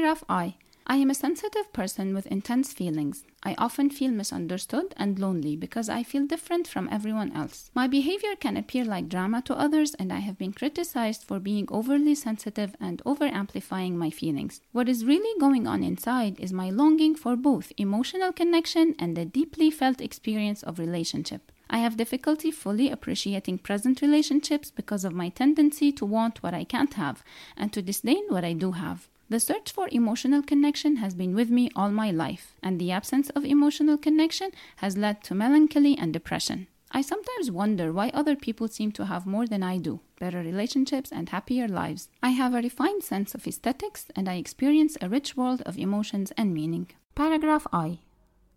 Paragraph 0.03 0.25
I 0.29 0.57
I 0.85 0.97
am 0.97 1.11
a 1.11 1.15
sensitive 1.15 1.73
person 1.73 2.13
with 2.13 2.27
intense 2.27 2.73
feelings. 2.73 3.23
I 3.45 3.55
often 3.57 3.89
feel 3.89 4.11
misunderstood 4.11 4.95
and 4.97 5.17
lonely 5.17 5.55
because 5.55 5.89
I 5.89 6.03
feel 6.03 6.27
different 6.27 6.67
from 6.67 6.89
everyone 6.91 7.31
else. 7.37 7.71
My 7.73 7.87
behavior 7.87 8.35
can 8.35 8.57
appear 8.57 8.85
like 8.85 9.09
drama 9.09 9.43
to 9.43 9.57
others, 9.57 9.95
and 9.95 10.13
I 10.13 10.19
have 10.19 10.37
been 10.37 10.53
criticized 10.53 11.23
for 11.23 11.39
being 11.39 11.69
overly 11.71 12.17
sensitive 12.17 12.75
and 12.81 13.01
over 13.07 13.27
amplifying 13.27 13.97
my 13.97 14.11
feelings. 14.11 14.61
What 14.73 14.89
is 14.89 15.05
really 15.05 15.39
going 15.39 15.69
on 15.69 15.85
inside 15.85 16.41
is 16.41 16.53
my 16.53 16.69
longing 16.69 17.15
for 17.15 17.37
both 17.37 17.71
emotional 17.77 18.33
connection 18.33 18.97
and 18.99 19.17
a 19.17 19.25
deeply 19.25 19.71
felt 19.71 20.01
experience 20.01 20.65
of 20.65 20.81
relationship. 20.81 21.52
I 21.73 21.79
have 21.79 21.97
difficulty 21.97 22.51
fully 22.51 22.91
appreciating 22.91 23.59
present 23.59 24.03
relationships 24.03 24.71
because 24.71 25.07
of 25.07 25.15
my 25.15 25.31
tendency 25.31 25.91
to 25.93 26.05
want 26.05 26.43
what 26.43 26.53
I 26.53 26.65
can't 26.65 26.93
have 26.95 27.25
and 27.57 27.73
to 27.73 27.81
disdain 27.81 28.25
what 28.29 28.45
I 28.45 28.53
do 28.53 28.73
have. 28.73 29.09
The 29.31 29.41
search 29.41 29.73
for 29.73 29.89
emotional 29.91 30.43
connection 30.43 30.97
has 30.97 31.15
been 31.15 31.35
with 31.35 31.49
me 31.49 31.71
all 31.75 31.91
my 31.91 32.11
life, 32.11 32.55
and 32.63 32.79
the 32.79 32.93
absence 32.93 33.31
of 33.31 33.47
emotional 33.47 33.97
connection 33.97 34.51
has 34.77 34.99
led 34.99 35.25
to 35.25 35.35
melancholy 35.35 35.97
and 35.97 36.13
depression. 36.13 36.67
I 36.91 37.01
sometimes 37.01 37.51
wonder 37.51 37.91
why 37.91 38.11
other 38.11 38.37
people 38.37 38.69
seem 38.69 38.93
to 38.93 39.07
have 39.07 39.25
more 39.25 39.47
than 39.47 39.63
I 39.63 39.79
do 39.79 40.01
better 40.21 40.41
relationships 40.41 41.11
and 41.11 41.31
happier 41.31 41.67
lives. 41.67 42.11
I 42.23 42.31
have 42.31 42.53
a 42.53 42.61
refined 42.61 43.03
sense 43.03 43.35
of 43.35 43.47
aesthetics, 43.47 44.09
and 44.15 44.29
I 44.29 44.35
experience 44.35 44.99
a 45.01 45.09
rich 45.09 45.39
world 45.39 45.63
of 45.63 45.79
emotions 45.79 46.33
and 46.37 46.53
meaning. 46.53 46.91
Paragraph 47.15 47.67
I 47.73 48.01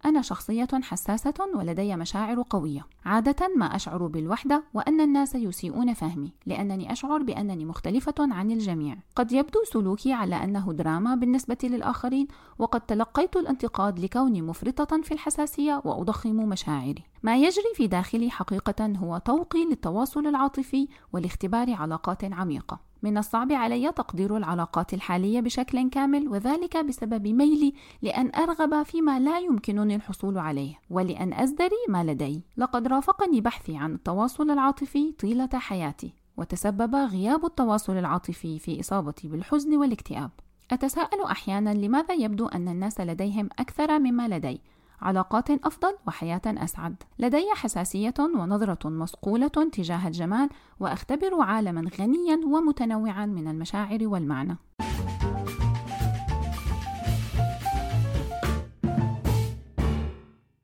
أنا 0.06 0.22
شخصية 0.22 0.68
حساسة 0.84 1.34
ولدي 1.56 1.96
مشاعر 1.96 2.44
قوية. 2.50 2.86
عادة 3.06 3.48
ما 3.56 3.76
أشعر 3.76 4.08
بالوحدة 4.08 4.64
وأن 4.74 5.02
الناس 5.02 5.36
يسيئون 5.36 5.94
فهمي، 5.94 6.32
لأنني 6.46 6.92
أشعر 6.92 7.24
بأنني 7.24 7.66
مختلفة 7.66 8.14
عن 8.20 8.52
الجميع. 8.52 8.98
قد 9.16 9.32
يبدو 9.32 9.64
سلوكي 9.64 10.14
على 10.14 10.44
أنه 10.44 10.74
دراما 10.74 11.16
بالنسبة 11.16 11.58
للآخرين، 11.64 12.28
وقد 12.60 12.82
تلقيت 12.82 13.36
الانتقاد 13.36 14.00
لكوني 14.00 14.42
مفرطة 14.42 15.02
في 15.02 15.14
الحساسية 15.14 15.82
وأضخم 15.86 16.36
مشاعري. 16.36 17.04
ما 17.24 17.38
يجري 17.38 17.74
في 17.76 17.88
داخلي 17.88 18.30
حقيقة 18.30 18.94
هو 18.98 19.18
طوقي 19.18 19.66
للتواصل 19.66 20.28
العاطفي 20.28 20.88
ولاختبار 21.14 21.74
علاقات 21.74 22.24
عميقة. 22.24 22.80
من 23.06 23.18
الصعب 23.18 23.52
علي 23.52 23.92
تقدير 23.92 24.38
العلاقات 24.38 24.94
الحالية 24.94 25.40
بشكل 25.40 25.90
كامل 25.90 26.28
وذلك 26.28 26.78
بسبب 26.78 27.28
ميلي 27.28 27.74
لأن 28.02 28.32
أرغب 28.36 28.84
فيما 28.84 29.20
لا 29.20 29.40
يمكنني 29.40 29.96
الحصول 29.96 30.38
عليه 30.38 30.80
ولأن 30.90 31.34
أزدري 31.34 31.86
ما 31.90 32.04
لدي. 32.04 32.44
لقد 32.58 32.88
رافقني 32.88 33.42
بحثي 33.42 33.78
عن 33.78 33.94
التواصل 33.94 34.52
العاطفي 34.52 35.12
طيلة 35.12 35.50
حياتي 35.54 36.14
وتسبب 36.38 36.96
غياب 36.96 37.46
التواصل 37.46 37.98
العاطفي 37.98 38.60
في 38.60 38.80
إصابتي 38.80 39.28
بالحزن 39.28 39.78
والاكتئاب. 39.78 40.32
أتساءل 40.72 41.22
أحيانا 41.22 41.74
لماذا 41.74 42.14
يبدو 42.14 42.48
أن 42.48 42.68
الناس 42.68 43.02
لديهم 43.02 43.50
أكثر 43.60 44.00
مما 44.00 44.28
لدي؟ 44.28 44.62
علاقات 45.02 45.52
أفضل 45.52 45.96
وحياة 46.08 46.42
أسعد. 46.46 46.96
لدي 47.20 47.46
حساسية 47.56 48.14
ونظرة 48.20 48.90
مصقولة 48.90 49.48
تجاه 49.48 50.08
الجمال 50.08 50.50
وأختبر 50.80 51.42
عالما 51.42 51.90
غنيا 52.00 52.40
ومتنوعا 52.46 53.26
من 53.26 53.48
المشاعر 53.48 54.00
والمعنى. 54.02 54.58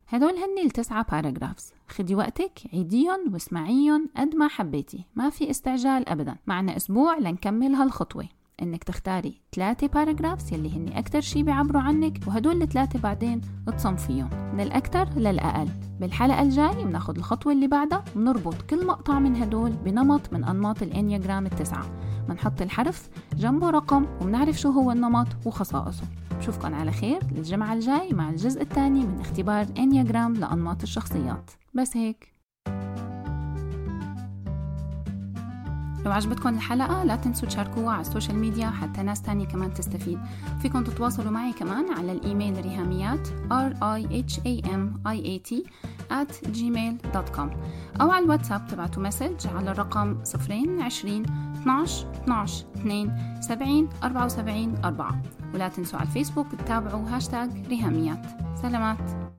هدول 0.07 0.33
هن 0.33 0.65
التسعة 0.65 1.05
باراجرافز 1.11 1.73
خدي 1.89 2.15
وقتك 2.15 2.61
عيديهم 2.73 3.33
واسمعيهم 3.33 4.09
قد 4.17 4.35
ما 4.35 4.47
حبيتي 4.47 5.05
ما 5.15 5.29
في 5.29 5.49
استعجال 5.49 6.09
أبدا 6.09 6.35
معنا 6.47 6.77
أسبوع 6.77 7.17
لنكمل 7.17 7.75
هالخطوة 7.75 8.27
إنك 8.61 8.83
تختاري 8.83 9.41
ثلاثة 9.55 9.87
paragraphs 9.87 10.53
يلي 10.53 10.77
هن 10.77 10.93
أكثر 10.93 11.21
شي 11.21 11.43
بيعبروا 11.43 11.81
عنك 11.81 12.19
وهدول 12.27 12.61
الثلاثة 12.61 12.99
بعدين 12.99 13.41
تصنفيهم 13.77 14.29
من 14.53 14.59
الاكثر 14.59 15.09
للأقل. 15.09 15.67
بالحلقة 15.99 16.41
الجاي 16.41 16.85
بناخد 16.85 17.17
الخطوة 17.17 17.53
اللي 17.53 17.67
بعدها 17.67 18.03
بنربط 18.15 18.61
كل 18.61 18.87
مقطع 18.87 19.19
من 19.19 19.35
هدول 19.35 19.71
بنمط 19.71 20.33
من 20.33 20.43
أنماط 20.43 20.81
ال 20.81 20.88
Enneagram 20.88 21.45
التسعة. 21.45 21.85
بنحط 22.29 22.61
الحرف 22.61 23.09
جنبه 23.37 23.69
رقم 23.69 24.05
وبنعرف 24.21 24.59
شو 24.59 24.69
هو 24.69 24.91
النمط 24.91 25.27
وخصائصه. 25.45 26.03
بشوفكن 26.39 26.73
على 26.73 26.91
خير 26.91 27.19
للجمعة 27.31 27.73
الجاي 27.73 28.13
مع 28.13 28.29
الجزء 28.29 28.61
الثاني 28.61 29.05
من 29.05 29.19
اختبار 29.19 29.65
Enneagram 29.77 30.33
لأنماط 30.33 30.81
الشخصيات. 30.81 31.51
بس 31.73 31.97
هيك. 31.97 32.30
لو 36.05 36.11
عجبتكم 36.11 36.49
الحلقة 36.49 37.03
لا 37.03 37.15
تنسوا 37.15 37.47
تشاركوها 37.47 37.93
على 37.93 38.01
ال 38.01 38.06
social 38.06 38.37
media 38.37 38.69
حتى 38.69 39.03
ناس 39.03 39.21
تانية 39.21 39.45
كمان 39.45 39.73
تستفيد. 39.73 40.19
فيكم 40.61 40.83
تتواصلوا 40.83 41.31
معي 41.31 41.53
كمان 41.53 41.93
على 41.97 42.11
الإيميل 42.11 42.61
ريهاميات 42.61 43.27
r 43.51 43.73
i 43.81 44.23
h 44.27 44.39
a 44.39 44.67
m 44.67 45.07
i 45.07 45.17
a 45.17 45.49
t 45.49 45.67
at 46.11 46.47
gmail.com 46.57 47.49
أو 48.01 48.11
على 48.11 48.25
الواتساب 48.25 48.67
تبعتوا 48.67 49.03
message 49.03 49.47
على 49.47 49.71
الرقم 49.71 50.23
0 50.23 50.81
20 50.81 51.23
12 51.61 52.11
12 52.11 52.65
2 52.77 53.41
70 53.41 53.89
74 54.03 54.75
4 54.85 55.21
ولا 55.53 55.67
تنسوا 55.67 55.99
على 55.99 56.07
الفيسبوك 56.07 56.47
تتابعوا 56.51 57.09
هاشتاج 57.09 57.67
ريهاميات. 57.67 58.25
سلامات. 58.61 59.30